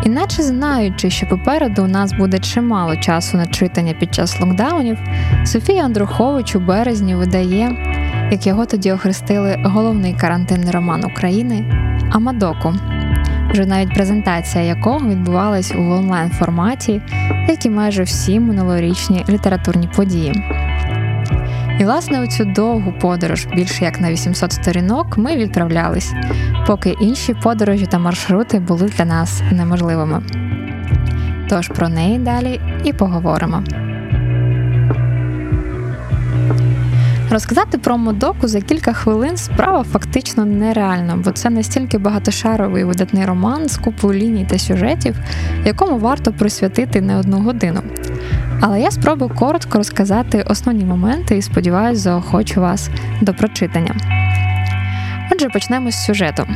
Іначе 0.05 0.43
знаючи, 0.43 1.11
що 1.11 1.27
попереду 1.27 1.85
у 1.85 1.87
нас 1.87 2.13
буде 2.13 2.39
чимало 2.39 2.97
часу 2.97 3.37
на 3.37 3.47
читання 3.47 3.95
під 4.01 4.15
час 4.15 4.41
локдаунів, 4.41 4.99
Софія 5.45 5.85
Андрухович 5.85 6.57
у 6.57 6.61
березні 6.61 7.15
видає, 7.15 7.77
як 8.33 8.47
його 8.47 8.67
тоді 8.67 8.93
охрестили 8.93 9.57
головний 9.65 10.15
карантинний 10.15 10.71
роман 10.71 11.05
України 11.05 11.65
Амадоку, 12.13 12.75
вже 13.51 13.67
навіть 13.67 13.95
презентація 13.95 14.65
якого 14.65 15.09
відбувалась 15.09 15.73
у 15.73 15.81
онлайн 15.81 16.31
форматі, 16.31 17.03
як 17.49 17.67
і 17.67 17.71
майже 17.71 18.03
всі 18.03 18.41
минулорічні 18.41 19.25
літературні 19.29 19.89
події. 19.97 20.56
І, 21.81 21.85
власне, 21.85 22.21
у 22.21 22.27
цю 22.27 22.45
довгу 22.45 22.93
подорож, 23.01 23.47
більше 23.47 23.85
як 23.85 24.01
на 24.01 24.13
800 24.13 24.53
сторінок, 24.53 25.19
ми 25.19 25.37
відправлялись, 25.37 26.13
поки 26.67 26.95
інші 27.01 27.35
подорожі 27.35 27.87
та 27.87 27.99
маршрути 27.99 28.59
були 28.59 28.89
для 28.89 29.05
нас 29.05 29.43
неможливими. 29.53 30.23
Тож 31.49 31.69
про 31.69 31.89
неї 31.89 32.19
далі 32.19 32.61
і 32.85 32.93
поговоримо. 32.93 33.63
Розказати 37.31 37.79
про 37.79 37.99
Модоку 37.99 38.49
за 38.49 38.61
кілька 38.61 38.93
хвилин 38.93 39.37
справа 39.37 39.83
фактично 39.83 40.45
нереальна, 40.45 41.17
бо 41.17 41.31
це 41.31 41.51
настільки 41.51 41.99
багатошаровий 41.99 42.85
видатний 42.85 43.25
роман 43.25 43.69
з 43.69 43.77
купою 43.77 44.21
ліній 44.21 44.47
та 44.51 44.59
сюжетів, 44.59 45.17
якому 45.65 45.99
варто 45.99 46.33
присвятити 46.33 47.01
не 47.01 47.17
одну 47.17 47.41
годину. 47.41 47.81
Але 48.61 48.81
я 48.81 48.91
спробую 48.91 49.31
коротко 49.35 49.79
розказати 49.79 50.45
основні 50.47 50.85
моменти 50.85 51.37
і 51.37 51.43
сподіваюся, 51.43 52.01
заохочу 52.01 52.61
вас 52.61 52.91
до 53.21 53.35
прочитання. 53.35 53.97
Отже, 55.33 55.49
почнемо 55.49 55.91
з 55.91 56.05
сюжету. 56.05 56.47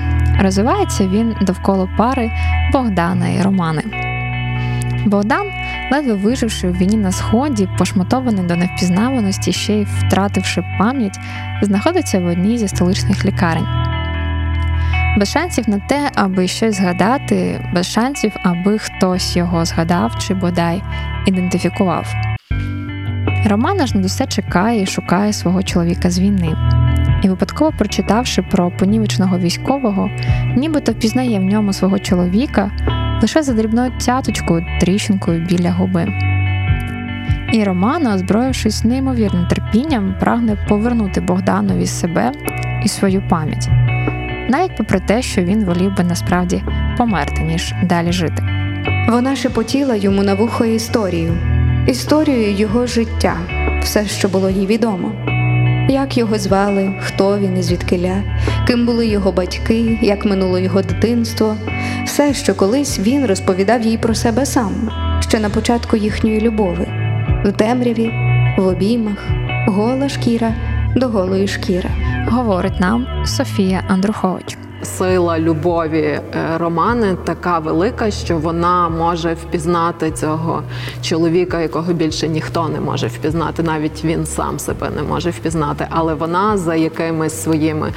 Розвивається 0.41 1.09
він 1.09 1.37
довкола 1.43 1.89
пари 1.99 2.31
Богдана 2.73 3.29
і 3.29 3.43
Романи. 3.43 3.83
Богдан, 5.07 5.47
ледве 5.93 6.13
виживши 6.13 6.69
в 6.69 6.77
війні 6.77 6.97
на 6.97 7.13
сході, 7.13 7.69
пошматований 7.79 8.47
до 8.47 8.57
невпізнаваності, 8.57 9.53
ще 9.53 9.75
й 9.75 9.85
втративши 9.85 10.65
пам'ять, 10.79 11.19
знаходиться 11.63 12.21
в 12.21 12.27
одній 12.27 12.59
зі 12.59 12.69
столичних 12.69 13.25
лікарень. 13.25 13.67
Без 15.17 15.31
шансів 15.31 15.69
на 15.69 15.79
те, 15.79 16.11
аби 16.15 16.49
щось 16.49 16.77
згадати, 16.77 17.61
без 17.75 17.87
шансів, 17.87 18.33
аби 18.43 18.79
хтось 18.79 19.37
його 19.37 19.65
згадав 19.65 20.19
чи 20.19 20.35
бодай 20.35 20.83
ідентифікував. 21.27 22.15
Роман 23.47 23.81
аж 23.81 23.95
над 23.95 24.05
усе 24.05 24.27
чекає 24.27 24.83
і 24.83 24.87
шукає 24.87 25.33
свого 25.33 25.63
чоловіка 25.63 26.11
з 26.11 26.21
війни. 26.21 26.57
І 27.23 27.29
випадково 27.29 27.73
прочитавши 27.79 28.43
про 28.43 28.71
понівечного 28.71 29.39
військового, 29.39 30.11
нібито 30.57 30.93
впізнає 30.93 31.39
в 31.39 31.43
ньому 31.43 31.73
свого 31.73 31.99
чоловіка 31.99 32.71
лише 33.23 33.43
за 33.43 33.53
дрібною 33.53 33.93
цяточкою, 33.99 34.67
тріщинкою 34.81 35.47
біля 35.47 35.73
губи. 35.73 36.13
І 37.53 37.65
Романа, 37.65 38.15
озброївшись 38.15 38.85
неймовірним 38.85 39.47
терпінням, 39.47 40.15
прагне 40.21 40.57
повернути 40.69 41.21
Богданові 41.21 41.87
себе 41.87 42.33
і 42.85 42.89
свою 42.89 43.23
пам'ять, 43.29 43.69
навіть 44.51 44.77
попри 44.77 45.01
те, 45.01 45.23
що 45.23 45.43
він 45.43 45.65
волів 45.65 45.97
би 45.97 46.05
насправді 46.05 46.63
померти, 46.99 47.43
ніж 47.43 47.75
далі 47.85 48.13
жити. 48.13 48.43
Вона 49.09 49.37
шепотіла 49.37 49.95
йому 49.95 50.23
на 50.23 50.35
вухо 50.35 50.65
історію, 50.65 51.39
історію 51.87 52.53
його 52.53 52.87
життя, 52.87 53.37
все, 53.83 54.07
що 54.07 54.29
було 54.29 54.51
їй 54.51 54.67
відомо. 54.67 55.13
Як 55.89 56.19
його 56.19 56.39
звали, 56.39 56.95
хто 57.01 57.39
він 57.39 57.59
і 57.59 57.63
звідкиля, 57.63 58.23
ким 58.67 58.87
були 58.87 59.07
його 59.07 59.33
батьки, 59.33 59.99
як 60.03 60.25
минуло 60.25 60.59
його 60.59 60.83
дитинство, 60.83 61.57
все, 62.05 62.35
що 62.35 62.55
колись 62.55 62.99
він 62.99 63.27
розповідав 63.27 63.83
їй 63.83 63.99
про 63.99 64.15
себе 64.15 64.47
сам, 64.47 64.91
ще 65.21 65.41
на 65.41 65.51
початку 65.51 65.97
їхньої 65.97 66.41
любови, 66.41 66.87
в 67.45 67.53
темряві, 67.53 68.11
в 68.59 68.67
обіймах, 68.67 69.29
гола 69.67 70.09
шкіра 70.09 70.55
до 70.97 71.09
голої 71.09 71.49
шкіри. 71.49 71.91
Говорить 72.31 72.81
нам 72.81 73.07
Софія 73.25 73.85
Андрухович. 73.89 74.59
Сила 74.83 75.39
любові 75.39 76.01
е, 76.03 76.23
Романи 76.59 77.17
така 77.25 77.59
велика, 77.59 78.11
що 78.11 78.39
вона 78.39 78.89
може 78.89 79.35
впізнати 79.35 80.11
цього 80.11 80.63
чоловіка, 81.03 81.61
якого 81.61 81.93
більше 81.93 82.29
ніхто 82.29 82.69
не 82.69 82.81
може 82.81 83.07
впізнати, 83.07 83.63
навіть 83.63 84.05
він 84.05 84.27
сам 84.27 84.59
себе 84.59 84.91
не 84.97 85.03
може 85.03 85.31
впізнати. 85.31 85.87
Але 85.91 86.15
вона 86.15 86.57
за 86.57 86.75
якимись 86.75 87.43
своїми 87.43 87.93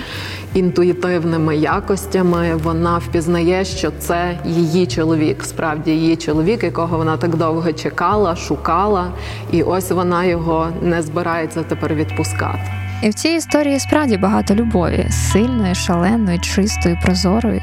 інтуїтивними 0.53 1.57
якостями 1.57 2.55
вона 2.63 2.97
впізнає, 2.97 3.65
що 3.65 3.91
це 3.99 4.39
її 4.45 4.87
чоловік, 4.87 5.43
справді 5.43 5.91
її 5.91 6.15
чоловік, 6.15 6.63
якого 6.63 6.97
вона 6.97 7.17
так 7.17 7.35
довго 7.35 7.73
чекала, 7.73 8.35
шукала, 8.35 9.07
і 9.51 9.63
ось 9.63 9.91
вона 9.91 10.25
його 10.25 10.67
не 10.81 11.01
збирається 11.01 11.63
тепер 11.63 11.93
відпускати. 11.93 12.82
І 13.03 13.09
в 13.09 13.13
цій 13.13 13.29
історії 13.29 13.79
справді 13.79 14.17
багато 14.17 14.55
любові, 14.55 15.05
сильної, 15.09 15.75
шаленої, 15.75 16.39
чистої, 16.39 16.97
прозорої, 17.03 17.61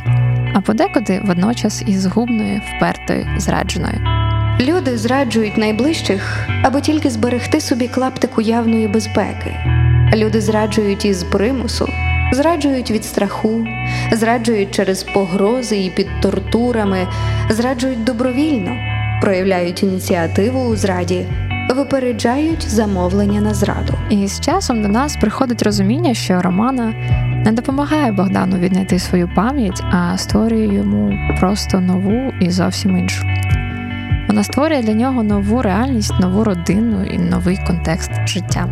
а 0.54 0.60
подекуди 0.60 1.22
водночас 1.24 1.82
і 1.86 1.98
згубної, 1.98 2.62
впертої, 2.76 3.26
зрадженої. 3.38 4.00
Люди 4.60 4.98
зраджують 4.98 5.56
найближчих, 5.56 6.48
аби 6.62 6.80
тільки 6.80 7.10
зберегти 7.10 7.60
собі 7.60 7.88
клаптик 7.88 8.38
уявної 8.38 8.88
безпеки. 8.88 9.56
Люди 10.14 10.40
зраджують 10.40 11.04
із 11.04 11.22
примусу, 11.22 11.88
зраджують 12.32 12.90
від 12.90 13.04
страху, 13.04 13.66
зраджують 14.12 14.70
через 14.70 15.02
погрози 15.02 15.84
і 15.84 15.90
під 15.90 16.06
тортурами, 16.22 17.06
зраджують 17.50 18.04
добровільно, 18.04 18.76
проявляють 19.20 19.82
ініціативу 19.82 20.60
у 20.60 20.76
зраді, 20.76 21.26
випереджають 21.68 22.68
замовлення 22.68 23.40
на 23.40 23.54
зраду. 23.54 23.94
І 24.10 24.26
з 24.26 24.40
часом 24.40 24.82
до 24.82 24.88
нас 24.88 25.16
приходить 25.16 25.62
розуміння, 25.62 26.14
що 26.14 26.42
Романа 26.42 26.94
не 27.44 27.52
допомагає 27.52 28.12
Богдану 28.12 28.56
віднайти 28.56 28.98
свою 28.98 29.30
пам'ять, 29.34 29.82
а 29.90 30.18
створює 30.18 30.74
йому 30.74 31.18
просто 31.40 31.80
нову 31.80 32.32
і 32.40 32.50
зовсім 32.50 32.98
іншу. 32.98 33.24
Вона 34.28 34.44
створює 34.44 34.82
для 34.82 34.92
нього 34.92 35.22
нову 35.22 35.62
реальність, 35.62 36.14
нову 36.20 36.44
родину 36.44 37.04
і 37.04 37.18
новий 37.18 37.58
контекст 37.66 38.10
життя. 38.26 38.68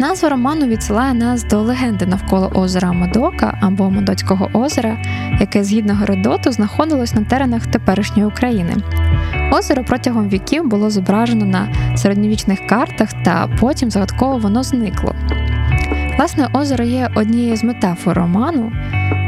Назва 0.00 0.28
роману 0.28 0.66
відсилає 0.66 1.14
нас 1.14 1.44
до 1.44 1.60
легенди 1.60 2.06
навколо 2.06 2.52
озера 2.54 2.88
Амадока 2.88 3.58
або 3.60 3.84
Амадоцького 3.84 4.50
озера, 4.52 4.96
яке 5.40 5.64
згідно 5.64 5.94
Геродоту 5.94 6.52
знаходилось 6.52 7.14
на 7.14 7.24
теренах 7.24 7.66
теперішньої 7.66 8.28
України. 8.28 8.76
Озеро 9.50 9.84
протягом 9.84 10.28
віків 10.28 10.68
було 10.68 10.90
зображено 10.90 11.44
на 11.44 11.68
середньовічних 11.96 12.66
картах, 12.66 13.08
та 13.24 13.48
потім 13.60 13.90
загадково 13.90 14.38
воно 14.38 14.62
зникло. 14.62 15.14
Власне, 16.16 16.48
озеро 16.52 16.84
є 16.84 17.10
однією 17.14 17.56
з 17.56 17.64
метафор 17.64 18.16
роману, 18.16 18.72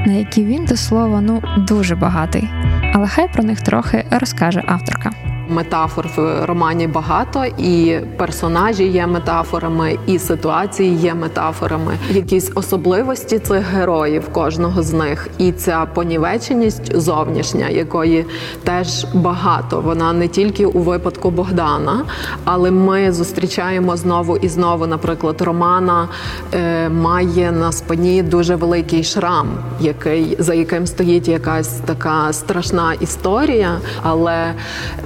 на 0.06 0.12
які 0.12 0.44
він 0.44 0.64
до 0.64 0.76
слова 0.76 1.20
ну 1.20 1.42
дуже 1.58 1.96
багатий. 1.96 2.48
Але 2.92 3.08
хай 3.08 3.28
про 3.32 3.44
них 3.44 3.60
трохи 3.60 4.04
розкаже 4.10 4.62
авторка. 4.66 5.10
Метафор 5.48 6.08
в 6.16 6.46
романі 6.46 6.86
багато, 6.86 7.44
і 7.58 8.00
персонажі 8.16 8.84
є 8.84 9.06
метафорами, 9.06 9.98
і 10.06 10.18
ситуації 10.18 10.96
є 10.96 11.14
метафорами. 11.14 11.98
Якісь 12.10 12.52
особливості 12.54 13.38
цих 13.38 13.66
героїв, 13.66 14.28
кожного 14.32 14.82
з 14.82 14.92
них, 14.92 15.28
і 15.38 15.52
ця 15.52 15.86
понівеченість 15.94 16.96
зовнішня, 16.96 17.68
якої 17.68 18.26
теж 18.64 19.06
багато. 19.14 19.80
Вона 19.80 20.12
не 20.12 20.28
тільки 20.28 20.66
у 20.66 20.78
випадку 20.78 21.30
Богдана, 21.30 22.04
але 22.44 22.70
ми 22.70 23.12
зустрічаємо 23.12 23.96
знову 23.96 24.36
і 24.36 24.48
знову. 24.48 24.86
Наприклад, 24.86 25.40
Романа 25.40 26.08
е, 26.54 26.88
має 26.88 27.52
на 27.52 27.72
спині 27.72 28.22
дуже 28.22 28.56
великий 28.56 29.04
шрам, 29.04 29.48
який 29.80 30.36
за 30.38 30.54
яким 30.54 30.86
стоїть 30.86 31.28
якась 31.28 31.68
така 31.68 32.32
страшна 32.32 32.94
історія, 33.00 33.78
але 34.02 34.54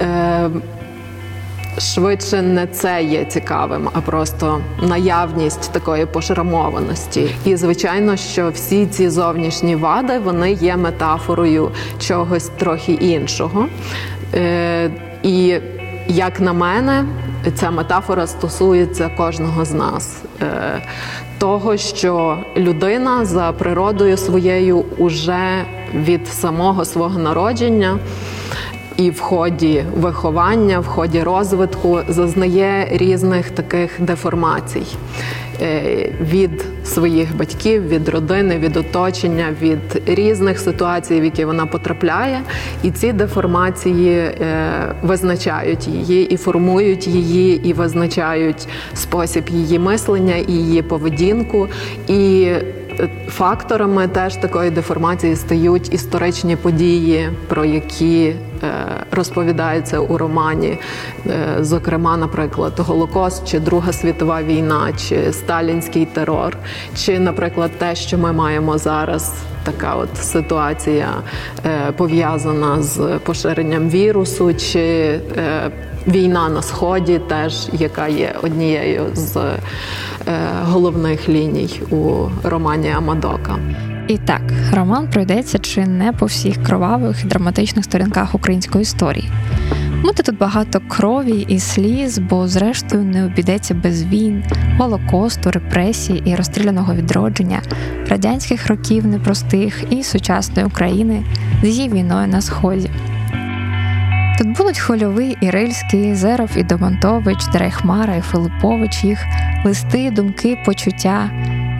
е, 0.01 0.28
Швидше 1.77 2.41
не 2.41 2.67
це 2.67 3.03
є 3.03 3.25
цікавим, 3.25 3.89
а 3.93 4.01
просто 4.01 4.61
наявність 4.81 5.71
такої 5.71 6.05
пошрамованості. 6.05 7.29
І 7.45 7.55
звичайно, 7.55 8.17
що 8.17 8.49
всі 8.49 8.85
ці 8.85 9.09
зовнішні 9.09 9.75
вади 9.75 10.19
вони 10.19 10.51
є 10.51 10.77
метафорою 10.77 11.71
чогось 11.99 12.49
трохи 12.57 12.91
іншого. 12.91 13.65
Е, 14.35 14.89
І 15.23 15.59
як 16.07 16.39
на 16.39 16.53
мене, 16.53 17.05
ця 17.55 17.71
метафора 17.71 18.27
стосується 18.27 19.09
кожного 19.17 19.65
з 19.65 19.73
нас. 19.73 20.21
Е, 20.41 20.81
того, 21.37 21.77
що 21.77 22.37
людина 22.57 23.25
за 23.25 23.51
природою 23.51 24.17
своєю 24.17 24.85
уже 24.97 25.65
від 25.93 26.27
самого 26.27 26.85
свого 26.85 27.19
народження 27.19 27.99
і 28.99 29.09
в 29.09 29.19
ході 29.19 29.83
виховання, 29.97 30.79
в 30.79 30.85
ході 30.85 31.23
розвитку 31.23 31.99
зазнає 32.07 32.87
різних 32.91 33.49
таких 33.49 34.01
деформацій. 34.01 34.83
Е, 35.61 36.11
від 36.21 36.65
своїх 36.83 37.37
батьків, 37.37 37.87
від 37.87 38.09
родини, 38.09 38.57
від 38.57 38.77
оточення, 38.77 39.55
від 39.61 40.01
різних 40.05 40.59
ситуацій, 40.59 41.21
в 41.21 41.23
які 41.23 41.45
вона 41.45 41.65
потрапляє, 41.65 42.41
і 42.83 42.91
ці 42.91 43.13
деформації 43.13 44.17
е, 44.17 44.35
визначають 45.01 45.87
її 45.87 46.33
і 46.33 46.37
формують 46.37 47.07
її, 47.07 47.69
і 47.69 47.73
визначають 47.73 48.67
спосіб 48.93 49.49
її 49.49 49.79
мислення 49.79 50.35
і 50.35 50.51
її 50.51 50.81
поведінку. 50.81 51.67
І 52.07 52.51
факторами 53.27 54.07
теж 54.07 54.35
такої 54.35 54.71
деформації 54.71 55.35
стають 55.35 55.93
історичні 55.93 56.55
події, 56.55 57.29
про 57.47 57.65
які 57.65 58.25
е, 58.25 58.35
розповідаються 59.11 59.99
у 59.99 60.17
романі, 60.17 60.77
е, 61.27 61.57
зокрема, 61.59 62.17
наприклад, 62.17 62.73
Голокост, 62.77 63.47
чи 63.47 63.59
Друга 63.59 63.93
світова 63.93 64.43
війна, 64.43 64.93
чи 64.97 65.33
сталінський 65.33 66.05
терор, 66.05 66.57
чи, 66.95 67.19
наприклад, 67.19 67.71
те, 67.77 67.95
що 67.95 68.17
ми 68.17 68.31
маємо 68.31 68.77
зараз. 68.77 69.33
Така 69.63 69.95
от 69.95 70.17
ситуація 70.17 71.13
е, 71.65 71.91
пов'язана 71.91 72.81
з 72.81 73.19
поширенням 73.23 73.89
вірусу, 73.89 74.53
чи 74.53 74.79
е, 74.79 75.71
війна 76.07 76.49
на 76.49 76.61
сході, 76.61 77.19
теж 77.27 77.69
яка 77.73 78.07
є 78.07 78.35
однією 78.43 79.05
з 79.13 79.37
е, 79.37 79.59
головних 80.63 81.29
ліній 81.29 81.81
у 81.91 82.27
романі 82.43 82.91
Амадока. 82.91 83.55
І 84.07 84.17
так, 84.17 84.41
роман 84.73 85.07
пройдеться 85.07 85.59
чи 85.59 85.85
не 85.85 86.11
по 86.11 86.25
всіх 86.25 86.63
кровавих 86.63 87.23
і 87.23 87.27
драматичних 87.27 87.85
сторінках 87.85 88.35
української 88.35 88.81
історії. 88.81 89.29
Буде 90.09 90.23
тут 90.23 90.37
багато 90.37 90.81
крові 90.87 91.45
і 91.47 91.59
сліз, 91.59 92.17
бо 92.17 92.47
зрештою 92.47 93.03
не 93.03 93.25
обійдеться 93.25 93.73
без 93.73 94.03
війн, 94.03 94.43
голокосту, 94.77 95.51
репресій 95.51 96.23
і 96.25 96.35
розстріляного 96.35 96.93
відродження, 96.93 97.61
радянських 98.07 98.67
років 98.67 99.05
непростих 99.07 99.83
і 99.89 100.03
сучасної 100.03 100.67
України 100.67 101.23
з 101.63 101.67
її 101.67 101.89
війною 101.89 102.27
на 102.27 102.41
сході. 102.41 102.89
Тут 104.39 104.57
будуть 104.57 104.79
Хвильовий 104.79 105.37
і 105.41 105.49
Рильський, 105.49 106.15
Зеров 106.15 106.49
і 106.55 106.63
Домонтович, 106.63 107.47
Дерейхмара 107.47 108.15
і 108.15 108.21
Филипович, 108.21 109.03
їх 109.03 109.25
листи, 109.65 110.11
думки, 110.11 110.57
почуття, 110.65 111.29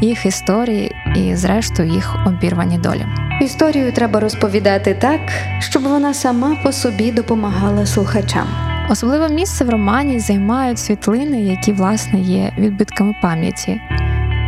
їх 0.01 0.25
історії 0.25 0.95
і, 1.15 1.35
зрештою, 1.35 1.93
їх 1.93 2.15
обірвані 2.27 2.77
долі. 2.77 3.05
Історію 3.41 3.91
треба 3.91 4.19
розповідати 4.19 4.93
так, 4.93 5.19
щоб 5.59 5.83
вона 5.83 6.13
сама 6.13 6.55
по 6.63 6.71
собі 6.71 7.11
допомагала 7.11 7.85
слухачам. 7.85 8.47
Особливе 8.89 9.29
місце 9.29 9.65
в 9.65 9.69
романі 9.69 10.19
займають 10.19 10.79
світлини, 10.79 11.41
які, 11.41 11.73
власне, 11.73 12.19
є 12.19 12.53
відбитками 12.57 13.15
пам'яті. 13.21 13.81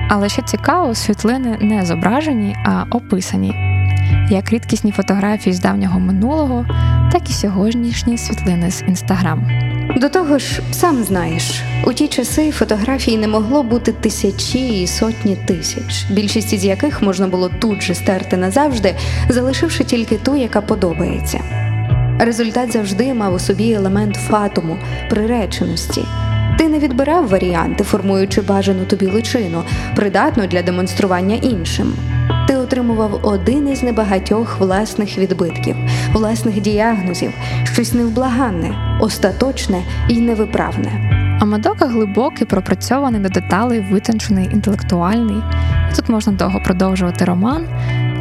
Але 0.10 0.30
що 0.30 0.42
цікаво, 0.42 0.96
світлини 0.96 1.58
не 1.62 1.86
зображені, 1.86 2.56
а 2.66 2.84
описані, 2.92 3.71
як 4.32 4.50
рідкісні 4.50 4.92
фотографії 4.92 5.54
з 5.54 5.60
давнього 5.60 6.00
минулого, 6.00 6.66
так 7.12 7.30
і 7.30 7.34
сьогоднішні 7.34 8.18
світлини 8.18 8.72
з 8.72 8.82
інстаграм. 8.88 9.48
До 9.98 10.10
того 10.10 10.38
ж, 10.38 10.62
сам 10.72 11.04
знаєш, 11.04 11.62
у 11.86 11.94
ті 11.94 12.08
часи 12.08 12.52
фотографій 12.52 13.18
не 13.18 13.28
могло 13.28 13.64
бути 13.64 13.92
тисячі 13.92 14.82
і 14.82 14.88
сотні 14.88 15.36
тисяч, 15.36 16.06
більшість 16.12 16.54
із 16.54 16.66
яких 16.66 17.02
можна 17.02 17.28
було 17.28 17.50
тут 17.60 17.82
же 17.82 17.96
стерти 17.96 18.38
назавжди, 18.38 18.96
залишивши 19.30 19.84
тільки 19.84 20.18
ту, 20.18 20.36
яка 20.36 20.62
подобається. 20.62 21.42
Результат 22.20 22.72
завжди 22.72 23.14
мав 23.14 23.34
у 23.34 23.40
собі 23.40 23.72
елемент 23.72 24.16
фатуму, 24.16 24.78
приреченості. 25.10 26.02
Ти 26.58 26.70
не 26.70 26.80
відбирав 26.80 27.28
варіанти, 27.28 27.84
формуючи 27.84 28.42
бажану 28.42 28.86
тобі 28.86 29.06
личину, 29.06 29.64
придатну 29.96 30.48
для 30.48 30.62
демонстрування 30.62 31.36
іншим. 31.36 31.94
Отримував 32.72 33.20
один 33.24 33.70
із 33.70 33.84
небагатьох 33.84 34.60
власних 34.60 35.18
відбитків, 35.18 35.76
власних 36.14 36.62
діагнозів, 36.62 37.34
щось 37.64 37.94
невблаганне, 37.94 38.98
остаточне 39.02 39.84
і 40.10 40.22
невиправне. 40.22 40.90
А 41.42 41.46
Мадока 41.46 41.86
глибокий, 41.86 42.48
пропрацьований 42.48 43.22
до 43.22 43.30
деталей, 43.30 43.86
витончений, 43.92 44.50
інтелектуальний. 44.54 45.44
Тут 45.96 46.10
можна 46.10 46.34
довго 46.34 46.62
продовжувати 46.66 47.26
роман, 47.26 47.68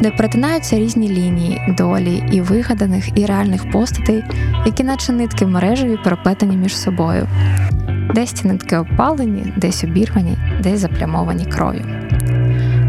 де 0.01 0.11
перетинаються 0.11 0.79
різні 0.79 1.09
лінії, 1.09 1.75
долі 1.77 2.23
і 2.31 2.41
вигаданих, 2.41 3.17
і 3.17 3.25
реальних 3.25 3.71
постатей, 3.71 4.23
які, 4.65 4.83
наче 4.83 5.11
нитки 5.11 5.45
мережеві, 5.45 5.97
переплетені 6.03 6.57
між 6.57 6.77
собою. 6.77 7.27
Десь 8.15 8.31
ці 8.31 8.47
нитки 8.47 8.77
опалені, 8.77 9.53
десь 9.57 9.83
обірвані, 9.83 10.37
десь 10.63 10.79
заплямовані 10.79 11.45
кров'ю. 11.45 11.85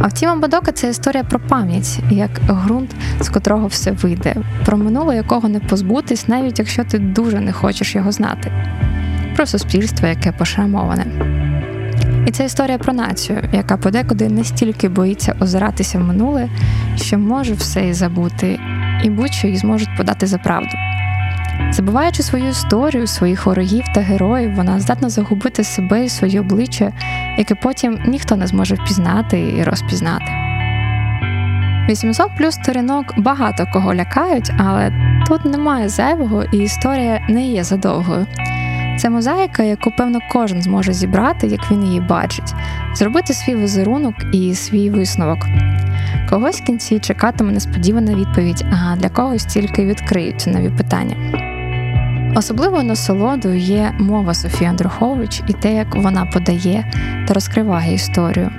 А 0.03 0.07
втім, 0.07 0.41
Бадока 0.41 0.73
це 0.73 0.91
історія 0.91 1.25
про 1.25 1.41
пам'ять, 1.41 1.99
як 2.11 2.31
ґрунт, 2.49 2.91
з 3.21 3.29
котрого 3.29 3.67
все 3.67 3.91
вийде, 3.91 4.37
про 4.65 4.77
минуле, 4.77 5.17
якого 5.17 5.49
не 5.49 5.61
позбутись, 5.61 6.29
навіть 6.29 6.59
якщо 6.59 6.85
ти 6.85 6.99
дуже 6.99 7.41
не 7.41 7.53
хочеш 7.53 7.95
його 7.95 8.13
знати, 8.13 8.53
про 9.37 9.47
суспільство, 9.47 10.09
яке 10.09 10.33
пошрамоване. 10.33 11.07
І 12.27 12.31
це 12.31 12.45
історія 12.45 12.79
про 12.79 12.93
націю, 12.93 13.49
яка 13.53 13.77
подекуди 13.77 14.29
настільки 14.29 14.89
боїться 14.89 15.37
озиратися 15.41 15.99
в 15.99 16.05
минуле, 16.05 16.49
що 16.97 17.19
може 17.19 17.55
все 17.55 17.89
і 17.89 17.93
забути, 17.93 18.59
і 19.05 19.11
будь-що 19.11 19.49
їй 19.49 19.57
зможуть 19.57 19.97
подати 19.97 20.27
за 20.27 20.39
правду. 20.39 20.71
Забуваючи 21.73 22.23
свою 22.23 22.49
історію, 22.49 23.07
своїх 23.07 23.47
ворогів 23.47 23.85
та 23.95 24.01
героїв, 24.01 24.55
вона 24.55 24.81
здатна 24.81 25.09
загубити 25.09 25.65
себе 25.65 26.05
і 26.05 26.09
своє 26.09 26.41
обличчя, 26.41 26.93
яке 27.39 27.55
потім 27.55 27.99
ніхто 28.07 28.37
не 28.37 28.47
зможе 28.47 28.75
впізнати 28.75 29.41
і 29.41 29.65
розпізнати. 29.65 30.25
800 31.89 32.29
плюс 32.39 32.55
сторінок 32.55 33.15
багато 33.17 33.67
кого 33.73 33.95
лякають, 33.95 34.53
але 34.59 34.93
тут 35.27 35.45
немає 35.45 35.89
зайвого, 35.89 36.45
і 36.53 36.59
історія 36.59 37.27
не 37.29 37.47
є 37.47 37.65
задовгою. 37.65 38.27
Це 38.99 39.11
мозаїка, 39.11 39.63
яку, 39.63 39.91
певно, 39.91 40.19
кожен 40.33 40.63
зможе 40.63 40.93
зібрати, 40.93 41.47
як 41.47 41.71
він 41.71 41.85
її 41.85 42.01
бачить, 42.01 42.55
зробити 42.95 43.35
свій 43.35 43.57
візерунок 43.57 44.15
і 44.33 44.55
свій 44.55 44.91
висновок. 44.91 45.47
Когось 46.31 46.61
в 46.61 46.65
кінці 46.65 46.99
чекатиме 46.99 47.53
несподівана 47.53 48.15
відповідь, 48.15 48.65
а 48.73 48.97
для 48.97 49.09
когось 49.09 49.45
тільки 49.45 49.87
відкриються 49.87 50.51
нові 50.51 50.71
питання. 50.71 51.52
Особливою 52.35 52.83
насолодою 52.83 53.59
є 53.59 53.95
мова 53.99 54.35
Софії 54.35 54.71
Андрухович 54.71 55.43
і 55.49 55.53
те, 55.53 55.75
як 55.75 55.97
вона 55.97 56.27
подає 56.27 56.93
та 57.29 57.35
розкриває 57.35 57.95
історію, 57.95 58.51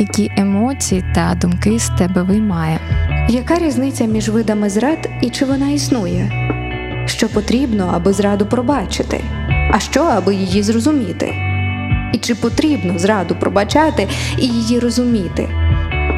які 0.00 0.30
емоції 0.36 1.04
та 1.14 1.34
думки 1.40 1.78
з 1.78 1.88
тебе 1.88 2.22
виймає. 2.22 2.78
Яка 3.28 3.58
різниця 3.58 4.04
між 4.04 4.28
видами 4.28 4.70
зрад 4.70 5.10
і 5.20 5.30
чи 5.30 5.44
вона 5.44 5.70
існує? 5.70 6.30
Що 7.06 7.28
потрібно, 7.28 7.90
аби 7.94 8.12
зраду 8.12 8.46
пробачити, 8.46 9.20
а 9.72 9.78
що, 9.78 10.02
аби 10.02 10.34
її 10.34 10.62
зрозуміти? 10.62 11.34
І 12.12 12.18
чи 12.18 12.34
потрібно 12.34 12.98
зраду 12.98 13.34
пробачати 13.40 14.08
і 14.38 14.46
її 14.46 14.78
розуміти? 14.78 15.48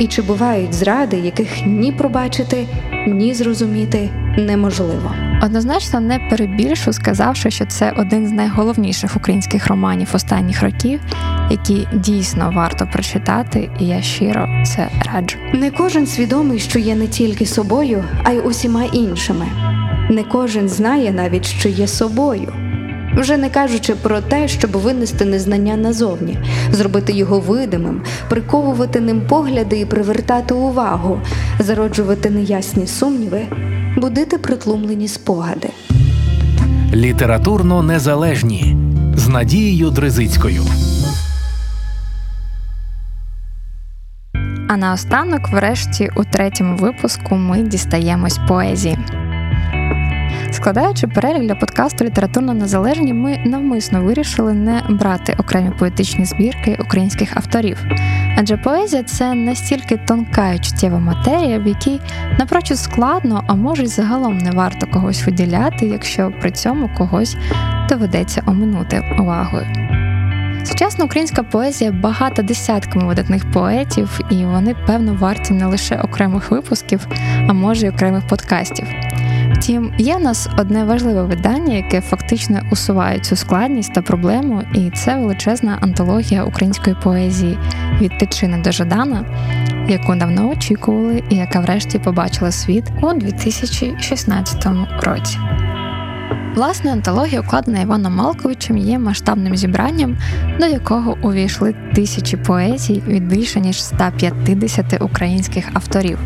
І 0.01 0.07
чи 0.07 0.23
бувають 0.23 0.75
зради, 0.75 1.17
яких 1.17 1.67
ні 1.67 1.93
пробачити, 1.93 2.67
ні 3.07 3.35
зрозуміти 3.35 4.11
неможливо? 4.39 5.30
Однозначно 5.43 6.01
не 6.01 6.19
перебільшу, 6.19 6.93
сказавши, 6.93 7.51
що 7.51 7.67
це 7.67 7.93
один 7.97 8.27
з 8.27 8.31
найголовніших 8.31 9.17
українських 9.17 9.67
романів 9.67 10.09
останніх 10.13 10.63
років, 10.63 11.01
які 11.51 11.89
дійсно 11.95 12.53
варто 12.57 12.89
прочитати, 12.93 13.71
і 13.81 13.87
я 13.87 14.03
щиро 14.03 14.49
це 14.67 14.89
раджу. 15.13 15.39
Не 15.53 15.71
кожен 15.71 16.07
свідомий, 16.07 16.59
що 16.59 16.79
є 16.79 16.95
не 16.95 17.07
тільки 17.07 17.47
собою, 17.47 18.05
а 18.25 18.31
й 18.31 18.39
усіма 18.39 18.85
іншими. 18.85 19.47
Не 20.11 20.25
кожен 20.25 20.69
знає 20.69 21.13
навіть, 21.13 21.47
що 21.47 21.69
є 21.69 21.87
собою. 21.87 22.53
Вже 23.17 23.37
не 23.37 23.51
кажучи 23.51 23.95
про 23.95 24.21
те, 24.21 24.49
щоб 24.49 24.71
винести 24.71 25.25
незнання 25.25 25.77
назовні, 25.77 26.39
зробити 26.71 27.13
його 27.13 27.41
видимим, 27.41 28.03
приковувати 28.29 29.01
ним 29.01 29.23
погляди 29.29 29.81
і 29.81 29.85
привертати 29.85 30.55
увагу, 30.55 31.21
зароджувати 31.59 32.31
неясні 32.31 32.87
сумніви, 32.87 33.43
будити 34.01 34.39
притлумлені 34.39 35.09
спогади. 35.09 35.69
Літературно 36.95 37.83
незалежні 37.83 38.77
з 39.15 39.29
Надією 39.29 39.91
Дризицькою. 39.91 40.63
А 44.69 44.77
наостанок, 44.77 45.49
врешті, 45.53 46.11
у 46.17 46.25
третьому 46.25 46.77
випуску 46.77 47.35
ми 47.35 47.63
дістаємось 47.63 48.39
поезії. 48.49 48.99
Складаючи 50.53 51.07
перелік 51.07 51.43
для 51.43 51.55
подкасту 51.55 52.05
Літературно 52.05 52.55
незалежні, 52.55 53.15
ми 53.15 53.39
навмисно 53.47 54.03
вирішили 54.03 54.53
не 54.53 54.83
брати 54.89 55.37
окремі 55.39 55.71
поетичні 55.79 56.25
збірки 56.25 56.79
українських 56.81 57.37
авторів. 57.37 57.85
Адже 58.39 58.57
поезія 58.57 59.03
це 59.03 59.35
настільки 59.35 59.97
тонка 59.97 60.53
і 60.53 60.59
чуттєва 60.59 60.99
матерія, 60.99 61.59
в 61.59 61.67
якій 61.67 62.01
напрочуд 62.39 62.79
складно, 62.79 63.45
а 63.47 63.55
може 63.55 63.83
й 63.83 63.87
загалом 63.87 64.39
не 64.39 64.51
варто 64.51 64.87
когось 64.87 65.27
виділяти, 65.27 65.87
якщо 65.87 66.33
при 66.41 66.51
цьому 66.51 66.91
когось 66.99 67.37
доведеться 67.89 68.43
оминути 68.47 69.03
увагою. 69.21 69.67
Сучасна 70.65 71.05
українська 71.05 71.43
поезія 71.43 71.93
багата 71.93 72.43
десятками 72.43 73.07
видатних 73.07 73.53
поетів, 73.53 74.21
і 74.31 74.45
вони, 74.45 74.75
певно, 74.87 75.15
варті 75.21 75.53
не 75.53 75.67
лише 75.67 75.97
окремих 75.97 76.51
випусків, 76.51 77.07
а 77.49 77.53
може 77.53 77.87
й 77.87 77.89
окремих 77.89 78.27
подкастів. 78.27 78.87
Втім, 79.61 79.93
є 79.99 80.17
в 80.17 80.21
нас 80.21 80.49
одне 80.59 80.85
важливе 80.85 81.23
видання, 81.23 81.75
яке 81.75 82.01
фактично 82.01 82.61
усуває 82.73 83.19
цю 83.19 83.37
складність 83.37 83.95
та 83.95 84.03
проблему, 84.03 84.63
і 84.75 84.91
це 84.91 85.17
величезна 85.17 85.79
антологія 85.81 86.45
української 86.45 86.97
поезії 87.03 87.59
від 88.01 88.19
Тичини 88.19 88.63
до 88.63 88.73
Жадана, 88.73 89.25
яку 89.89 90.15
давно 90.15 90.51
очікували 90.51 91.23
і 91.31 91.35
яка 91.37 91.61
врешті 91.61 91.99
побачила 91.99 92.51
світ 92.51 92.85
у 93.03 93.13
2016 93.13 94.67
році. 95.03 95.39
Власне, 96.55 96.93
антологія, 96.93 97.41
укладена 97.41 97.81
Іваном 97.81 98.15
Малковичем, 98.15 98.77
є 98.77 98.99
масштабним 98.99 99.57
зібранням, 99.57 100.17
до 100.61 100.67
якого 100.67 101.17
увійшли 101.23 101.75
тисячі 101.95 102.37
поезій 102.37 103.03
від 103.09 103.29
більше 103.29 103.61
ніж 103.61 103.83
150 103.83 105.03
українських 105.03 105.69
авторів. 105.73 106.19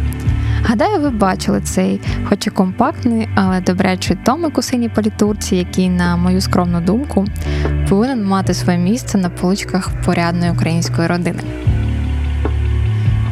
Гадаю, 0.67 1.01
ви 1.01 1.11
бачили 1.11 1.61
цей, 1.61 2.01
хоч 2.25 2.47
і 2.47 2.51
компактний, 2.51 3.29
але 3.35 3.61
добрячий 3.61 4.17
томик 4.25 4.59
у 4.59 4.63
синій 4.63 4.89
політурці, 4.89 5.57
який, 5.57 5.89
на 5.89 6.17
мою 6.17 6.41
скромну 6.41 6.81
думку, 6.81 7.25
повинен 7.89 8.25
мати 8.25 8.55
своє 8.55 8.79
місце 8.79 9.19
на 9.19 9.31
поличках 9.31 9.91
порядної 10.05 10.53
української 10.53 11.09
родини. 11.09 11.43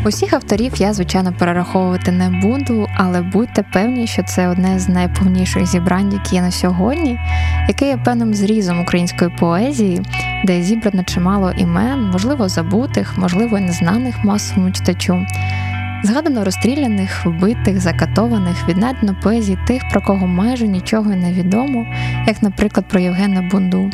Усіх 0.05 0.33
авторів 0.33 0.73
я, 0.77 0.93
звичайно, 0.93 1.35
перераховувати 1.39 2.13
не 2.13 2.31
буду, 2.31 2.89
але 2.97 3.23
будьте 3.23 3.65
певні, 3.73 4.07
що 4.07 4.23
це 4.23 4.49
одне 4.49 4.79
з 4.79 4.89
найповніших 4.89 5.67
зібрань, 5.67 6.13
які 6.13 6.35
є 6.35 6.43
на 6.43 6.51
сьогодні, 6.51 7.19
яке 7.69 7.89
є 7.89 7.97
певним 7.97 8.35
зрізом 8.35 8.81
української 8.81 9.31
поезії, 9.39 10.03
де 10.45 10.63
зібрано 10.63 11.05
чимало 11.05 11.53
імен, 11.57 12.11
можливо, 12.13 12.49
забутих, 12.49 13.19
можливо, 13.19 13.61
незнаних 13.61 14.25
масовому 14.25 14.71
читачу. 14.71 15.27
Згадано 16.05 16.45
розстріляних, 16.45 17.27
вбитих, 17.27 17.81
закатованих, 17.81 18.69
віднайдено 18.69 19.17
поезії 19.23 19.59
тих, 19.67 19.83
про 19.93 20.01
кого 20.01 20.27
майже 20.27 20.69
нічого 20.69 21.11
не 21.11 21.33
відомо, 21.33 21.87
як, 22.27 22.43
наприклад, 22.43 22.87
про 22.89 23.01
Євгена 23.01 23.49
Бунду. 23.53 23.91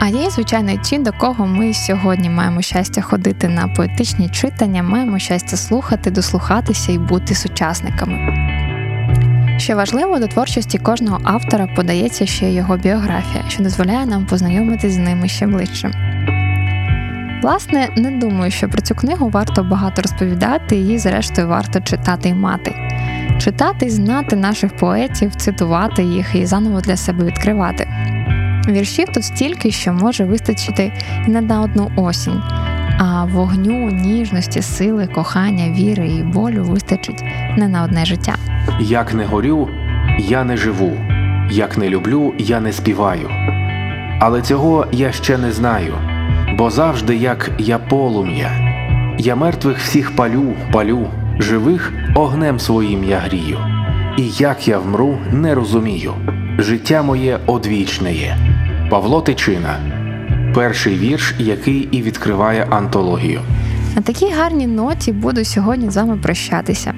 А 0.00 0.08
є, 0.08 0.30
звичайно, 0.30 0.76
ті, 0.76 0.98
до 0.98 1.12
кого 1.12 1.46
ми 1.46 1.74
сьогодні 1.74 2.30
маємо 2.30 2.62
щастя 2.62 3.02
ходити 3.02 3.48
на 3.48 3.68
поетичні 3.68 4.28
читання, 4.28 4.82
маємо 4.82 5.18
щастя 5.18 5.56
слухати, 5.56 6.10
дослухатися 6.10 6.92
і 6.92 6.98
бути 6.98 7.34
сучасниками. 7.34 8.18
Що 9.58 9.76
важливо, 9.76 10.18
до 10.18 10.26
творчості 10.26 10.78
кожного 10.78 11.20
автора 11.24 11.66
подається 11.76 12.26
ще 12.26 12.50
його 12.50 12.76
біографія, 12.76 13.44
що 13.48 13.62
дозволяє 13.62 14.06
нам 14.06 14.26
познайомитись 14.26 14.92
з 14.92 14.98
ними 14.98 15.28
ще 15.28 15.46
ближче. 15.46 16.13
Власне, 17.44 17.88
не 17.96 18.10
думаю, 18.10 18.50
що 18.50 18.68
про 18.68 18.80
цю 18.80 18.94
книгу 18.94 19.28
варто 19.28 19.62
багато 19.62 20.02
розповідати, 20.02 20.76
її, 20.76 20.98
зрештою, 20.98 21.48
варто 21.48 21.80
читати 21.80 22.28
і 22.28 22.34
мати. 22.34 22.74
Читати 23.38 23.90
знати 23.90 24.36
наших 24.36 24.76
поетів, 24.76 25.34
цитувати 25.34 26.02
їх 26.02 26.34
і 26.34 26.46
заново 26.46 26.80
для 26.80 26.96
себе 26.96 27.24
відкривати. 27.24 27.88
Віршів 28.68 29.08
тут 29.14 29.24
стільки, 29.24 29.70
що 29.70 29.92
може 29.92 30.24
вистачити 30.24 30.92
і 31.26 31.30
не 31.30 31.40
на 31.40 31.60
одну 31.60 31.90
осінь, 31.96 32.42
а 32.98 33.24
вогню, 33.24 33.90
ніжності, 33.90 34.62
сили, 34.62 35.06
кохання, 35.06 35.70
віри 35.70 36.08
і 36.08 36.22
болю 36.22 36.64
вистачить 36.64 37.24
не 37.56 37.68
на 37.68 37.82
одне 37.82 38.04
життя. 38.04 38.34
Як 38.80 39.14
не 39.14 39.24
горю, 39.24 39.68
я 40.18 40.44
не 40.44 40.56
живу, 40.56 40.92
як 41.50 41.78
не 41.78 41.88
люблю, 41.88 42.34
я 42.38 42.60
не 42.60 42.72
співаю. 42.72 43.30
Але 44.20 44.42
цього 44.42 44.86
я 44.92 45.12
ще 45.12 45.38
не 45.38 45.52
знаю, 45.52 45.94
бо 46.58 46.70
завжди 46.70 47.16
як 47.16 47.50
я 47.58 47.78
полум'я. 47.78 48.50
Я 49.18 49.36
мертвих 49.36 49.78
всіх 49.78 50.16
палю, 50.16 50.52
палю, 50.72 51.06
живих 51.38 51.92
огнем 52.14 52.58
своїм 52.58 53.04
я 53.04 53.18
грію. 53.18 53.58
І 54.18 54.28
як 54.28 54.68
я 54.68 54.78
вмру, 54.78 55.18
не 55.32 55.54
розумію. 55.54 56.12
Життя 56.58 57.02
моє 57.02 57.38
одвічне 57.46 58.14
є. 58.14 58.36
Павло 58.90 59.20
Тичина. 59.20 59.78
перший 60.54 60.98
вірш, 60.98 61.34
який 61.38 61.88
і 61.92 62.02
відкриває 62.02 62.66
антологію. 62.70 63.40
На 63.96 64.02
такій 64.02 64.30
гарній 64.30 64.66
ноті 64.66 65.12
буду 65.12 65.44
сьогодні 65.44 65.90
з 65.90 65.96
вами 65.96 66.16
прощатися. 66.16 66.94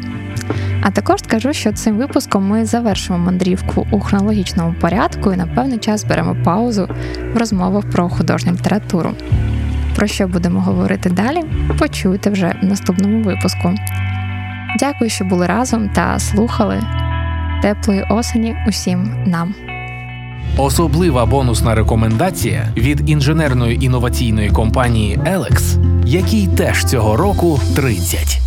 А 0.82 0.90
також 0.90 1.20
скажу, 1.20 1.52
що 1.52 1.72
цим 1.72 1.96
випуском 1.96 2.48
ми 2.48 2.64
завершимо 2.64 3.18
мандрівку 3.18 3.86
у 3.90 4.00
хронологічному 4.00 4.74
порядку 4.80 5.32
і 5.32 5.36
на 5.36 5.46
певний 5.46 5.78
час 5.78 6.04
беремо 6.04 6.36
паузу 6.44 6.88
в 7.34 7.36
розмовах 7.38 7.90
про 7.90 8.08
художню 8.08 8.52
літературу. 8.52 9.10
Про 9.96 10.06
що 10.06 10.28
будемо 10.28 10.60
говорити 10.60 11.10
далі, 11.10 11.42
почуйте 11.78 12.30
вже 12.30 12.54
в 12.62 12.64
наступному 12.64 13.22
випуску. 13.22 13.74
Дякую, 14.78 15.10
що 15.10 15.24
були 15.24 15.46
разом 15.46 15.88
та 15.88 16.18
слухали 16.18 16.82
теплої 17.62 18.06
осені 18.10 18.56
усім 18.68 19.24
нам. 19.26 19.54
Особлива 20.58 21.26
бонусна 21.26 21.74
рекомендація 21.74 22.68
від 22.76 23.10
інженерної 23.10 23.84
інноваційної 23.84 24.50
компанії 24.50 25.18
Elex, 25.18 25.78
якій 26.06 26.46
теж 26.46 26.84
цього 26.84 27.16
року 27.16 27.60
30. 27.76 28.40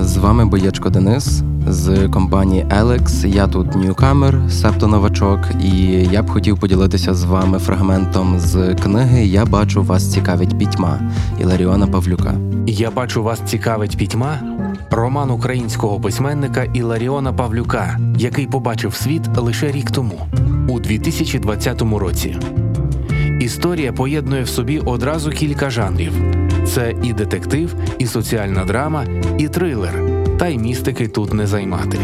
З 0.00 0.16
вами 0.16 0.46
Боєчко 0.46 0.90
Денис 0.90 1.42
з 1.66 2.08
компанії 2.08 2.66
Alex. 2.80 3.26
Я 3.26 3.46
тут 3.46 3.74
ньюкамер, 3.74 4.40
септо 4.50 4.86
новачок, 4.86 5.38
і 5.64 5.70
я 6.12 6.22
б 6.22 6.30
хотів 6.30 6.58
поділитися 6.58 7.14
з 7.14 7.24
вами 7.24 7.58
фрагментом 7.58 8.38
з 8.38 8.74
книги 8.74 9.26
Я 9.26 9.46
бачу 9.46 9.82
вас 9.82 10.12
цікавить 10.12 10.58
пітьма 10.58 11.00
Іларіона 11.40 11.86
Павлюка. 11.86 12.34
Я 12.66 12.90
бачу, 12.90 13.22
вас 13.22 13.40
цікавить 13.46 13.96
пітьма. 13.96 14.38
Роман 14.90 15.30
українського 15.30 16.00
письменника 16.00 16.64
Іларіона 16.64 17.32
Павлюка, 17.32 17.98
який 18.18 18.46
побачив 18.46 18.94
світ 18.94 19.22
лише 19.36 19.72
рік 19.72 19.90
тому, 19.90 20.26
у 20.68 20.80
2020 20.80 21.82
році. 21.82 22.36
Історія 23.40 23.92
поєднує 23.92 24.42
в 24.42 24.48
собі 24.48 24.78
одразу 24.78 25.30
кілька 25.30 25.70
жанрів: 25.70 26.12
це 26.66 26.94
і 27.02 27.12
детектив, 27.12 27.74
і 27.98 28.06
соціальна 28.06 28.64
драма, 28.64 29.04
і 29.38 29.48
трилер, 29.48 30.11
та 30.42 30.48
й 30.48 30.58
містики 30.58 31.08
тут 31.08 31.34
не 31.34 31.46
займати. 31.46 31.98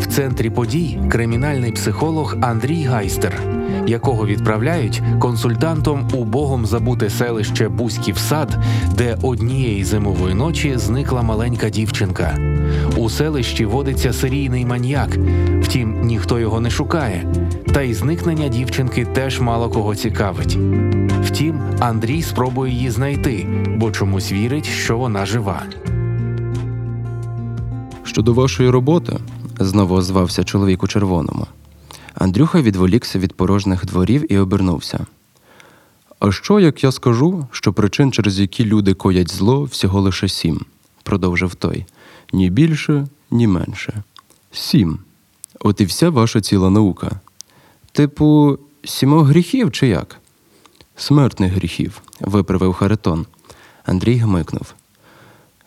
В 0.00 0.06
центрі 0.06 0.50
подій 0.50 0.98
кримінальний 1.10 1.72
психолог 1.72 2.36
Андрій 2.40 2.82
Гайстер, 2.82 3.42
якого 3.86 4.26
відправляють 4.26 5.02
консультантом 5.20 6.08
у 6.12 6.24
богом 6.24 6.66
забуте 6.66 7.10
селище 7.10 7.68
Бузьків 7.68 8.18
сад, 8.18 8.58
де 8.96 9.16
однієї 9.22 9.84
зимової 9.84 10.34
ночі 10.34 10.72
зникла 10.76 11.22
маленька 11.22 11.70
дівчинка. 11.70 12.38
У 12.96 13.10
селищі 13.10 13.64
водиться 13.64 14.12
серійний 14.12 14.66
маньяк, 14.66 15.18
втім 15.62 16.00
ніхто 16.02 16.38
його 16.38 16.60
не 16.60 16.70
шукає. 16.70 17.34
Та 17.72 17.82
й 17.82 17.94
зникнення 17.94 18.48
дівчинки 18.48 19.04
теж 19.04 19.40
мало 19.40 19.68
кого 19.68 19.94
цікавить. 19.94 20.58
Втім, 21.24 21.60
Андрій 21.80 22.22
спробує 22.22 22.72
її 22.72 22.90
знайти, 22.90 23.46
бо 23.76 23.90
чомусь 23.90 24.32
вірить, 24.32 24.66
що 24.66 24.98
вона 24.98 25.26
жива. 25.26 25.62
Щодо 28.14 28.32
вашої 28.32 28.70
роботи, 28.70 29.18
знову 29.60 29.94
озвався 29.94 30.44
чоловік 30.44 30.82
у 30.82 30.88
червоному. 30.88 31.46
Андрюха 32.14 32.62
відволікся 32.62 33.18
від 33.18 33.32
порожніх 33.32 33.86
дворів 33.86 34.32
і 34.32 34.38
обернувся. 34.38 35.06
А 36.18 36.32
що, 36.32 36.60
як 36.60 36.84
я 36.84 36.92
скажу, 36.92 37.46
що 37.50 37.72
причин, 37.72 38.12
через 38.12 38.40
які 38.40 38.64
люди 38.64 38.94
коять 38.94 39.30
зло, 39.30 39.64
всього 39.64 40.00
лише 40.00 40.28
сім, 40.28 40.60
продовжив 41.02 41.54
той. 41.54 41.86
Ні 42.32 42.50
більше, 42.50 43.06
ні 43.30 43.46
менше. 43.46 44.02
Сім. 44.52 44.98
От 45.60 45.80
і 45.80 45.84
вся 45.84 46.10
ваша 46.10 46.40
ціла 46.40 46.70
наука. 46.70 47.20
Типу, 47.92 48.58
сімох 48.84 49.26
гріхів 49.26 49.72
чи 49.72 49.86
як? 49.86 50.20
Смертних 50.96 51.52
гріхів, 51.52 52.02
виправив 52.20 52.72
Харитон. 52.72 53.26
Андрій 53.84 54.16
гмикнув. 54.16 54.74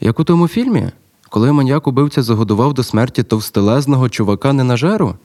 Як 0.02 0.20
у 0.20 0.24
тому 0.24 0.48
фільмі, 0.48 0.92
коли 1.30 1.52
маньяк 1.52 1.88
убивця 1.88 2.24
загодував 2.24 2.74
до 2.74 2.84
смерті 2.84 3.24
товстелезного 3.24 4.10
чувака 4.10 4.54
ненажеру? 4.54 5.16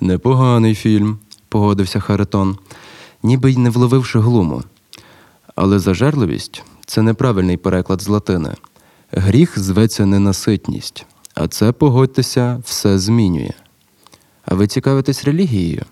Непоганий 0.00 0.74
фільм, 0.74 1.18
погодився 1.48 2.00
Харитон, 2.00 2.58
ніби 3.22 3.52
й 3.52 3.56
не 3.56 3.70
вловивши 3.70 4.20
глуму. 4.20 4.62
Але 5.54 5.78
зажерливість 5.78 6.62
це 6.86 7.02
неправильний 7.02 7.56
переклад 7.56 8.02
з 8.02 8.08
латини. 8.08 8.54
Гріх 9.12 9.58
зветься 9.58 10.06
ненаситність, 10.06 11.06
а 11.34 11.48
це, 11.48 11.72
погодьтеся, 11.72 12.62
все 12.64 12.98
змінює. 12.98 13.52
А 14.44 14.54
ви 14.54 14.66
цікавитесь 14.66 15.24
релігією? 15.24 15.84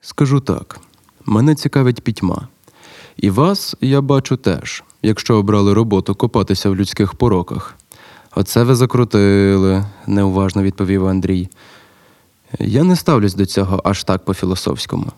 Скажу 0.00 0.40
так: 0.40 0.80
мене 1.26 1.54
цікавить 1.54 2.00
пітьма. 2.00 2.48
І 3.16 3.30
вас 3.30 3.76
я 3.80 4.00
бачу 4.00 4.36
теж, 4.36 4.84
якщо 5.02 5.36
обрали 5.36 5.74
роботу 5.74 6.14
копатися 6.14 6.70
в 6.70 6.76
людських 6.76 7.14
пороках. 7.14 7.76
Оце 8.38 8.62
ви 8.62 8.74
закрутили, 8.74 9.84
неуважно 10.06 10.62
відповів 10.62 11.06
Андрій. 11.06 11.48
Я 12.58 12.84
не 12.84 12.96
ставлюсь 12.96 13.34
до 13.34 13.46
цього 13.46 13.80
аж 13.84 14.04
так 14.04 14.24
по-філософському. 14.24 15.12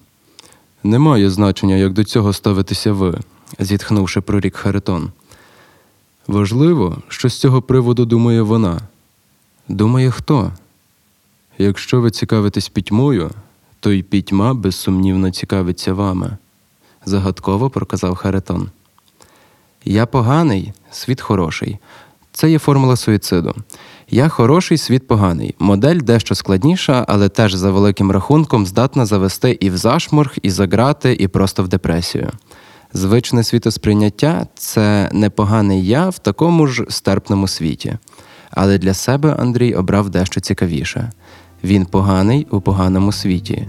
Немає 0.85 1.31
значення, 1.31 1.77
як 1.77 1.93
до 1.93 2.05
цього 2.05 2.33
ставитеся 2.33 2.93
ви, 2.93 3.19
зітхнувши 3.59 4.21
прорік 4.21 4.57
Харитон. 4.57 5.11
Важливо, 6.27 6.99
що 7.09 7.29
з 7.29 7.41
цього 7.41 7.63
приводу 7.63 8.05
думає 8.05 8.43
вона. 8.43 8.81
Думає 9.69 10.11
хто? 10.11 10.53
Якщо 11.59 12.01
ви 12.01 12.11
цікавитесь 12.11 12.69
пітьмою, 12.69 13.31
то 13.81 13.91
й 13.91 14.03
пітьма 14.03 14.55
безсумнівно 14.55 15.31
цікавиться 15.31 15.93
вами, 15.93 16.37
загадково 17.05 17.71
проказав 17.71 18.15
Харитон. 18.15 18.71
Я 19.85 20.07
поганий, 20.07 20.73
світ 20.91 21.21
хороший. 21.21 21.79
Це 22.39 22.51
є 22.51 22.59
формула 22.59 22.97
суїциду. 22.97 23.55
Я 24.11 24.29
хороший, 24.29 24.79
світ 24.79 25.07
поганий. 25.07 25.55
Модель 25.59 25.97
дещо 25.97 26.35
складніша, 26.35 27.05
але 27.09 27.29
теж 27.29 27.55
за 27.55 27.71
великим 27.71 28.11
рахунком 28.11 28.67
здатна 28.67 29.07
завести 29.07 29.59
і 29.61 29.71
в 29.71 29.77
зашморг, 29.77 30.37
і 30.43 30.51
за 30.51 30.67
грати, 30.67 31.17
і 31.21 31.29
просто 31.29 31.63
в 31.63 31.69
депресію. 31.69 32.31
Звичне 32.93 33.45
світосприйняття 33.45 34.47
це 34.55 35.11
непоганий 35.13 35.87
я 35.87 36.09
в 36.09 36.19
такому 36.19 36.67
ж 36.67 36.85
стерпному 36.89 37.49
світі. 37.49 37.99
Але 38.51 38.79
для 38.79 38.95
себе 38.95 39.37
Андрій 39.39 39.75
обрав 39.75 40.11
дещо 40.11 40.41
цікавіше. 40.41 41.13
Він 41.65 41.87
поганий 41.87 42.47
у 42.51 42.61
поганому 42.61 43.13
світі, 43.13 43.69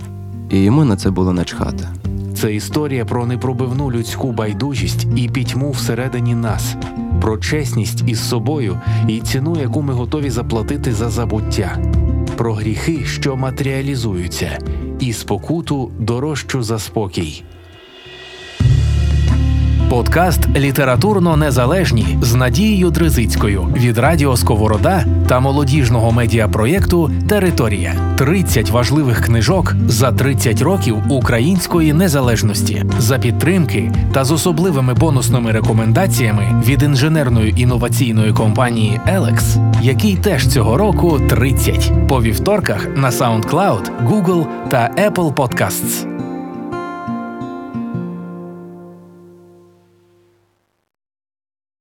і 0.50 0.64
йому 0.64 0.86
на 0.86 0.96
це 0.96 1.10
було 1.10 1.34
начхати. 1.34 1.88
Це 2.36 2.54
історія 2.54 3.06
про 3.06 3.26
непробивну 3.26 3.92
людську 3.92 4.32
байдужість 4.32 5.08
і 5.16 5.30
пітьму 5.30 5.72
всередині 5.72 6.36
нас, 6.36 6.76
про 7.22 7.38
чесність 7.38 8.04
із 8.08 8.30
собою 8.30 8.80
і 9.08 9.20
ціну, 9.20 9.58
яку 9.62 9.82
ми 9.82 9.94
готові 9.94 10.30
заплатити 10.30 10.94
за 10.94 11.10
забуття, 11.10 11.78
про 12.38 12.54
гріхи, 12.54 13.06
що 13.06 13.36
матеріалізуються, 13.36 14.60
і 15.00 15.14
спокуту 15.14 15.92
дорожчу 16.00 16.64
за 16.64 16.80
спокій. 16.80 17.44
Подкаст 19.90 20.48
Літературно 20.58 21.38
незалежні 21.38 22.18
з 22.22 22.36
Надією 22.36 22.90
Дризицькою 22.90 23.64
від 23.76 23.98
Радіо 23.98 24.38
Сковорода 24.38 25.06
та 25.28 25.40
молодіжного 25.40 26.12
медіапроєкту 26.12 27.12
Територія 27.30 28.16
30 28.18 28.70
важливих 28.70 29.26
книжок 29.26 29.76
за 29.88 30.12
30 30.12 30.62
років 30.62 30.98
української 31.10 31.94
незалежності. 31.94 32.86
За 33.00 33.20
підтримки 33.20 33.92
та 34.14 34.24
з 34.24 34.32
особливими 34.32 34.94
бонусними 34.94 35.52
рекомендаціями 35.52 36.64
від 36.68 36.84
інженерної 36.84 37.62
інноваційної 37.62 38.34
компанії 38.34 39.02
Elex, 39.08 39.72
який 39.82 40.16
теж 40.16 40.48
цього 40.48 40.78
року 40.78 41.20
30 41.30 41.92
по 42.08 42.22
вівторках 42.22 42.88
на 42.96 43.10
SoundCloud, 43.10 43.90
Google 44.08 44.46
та 44.70 44.92
Apple 44.98 45.34
Podcasts. 45.34 46.19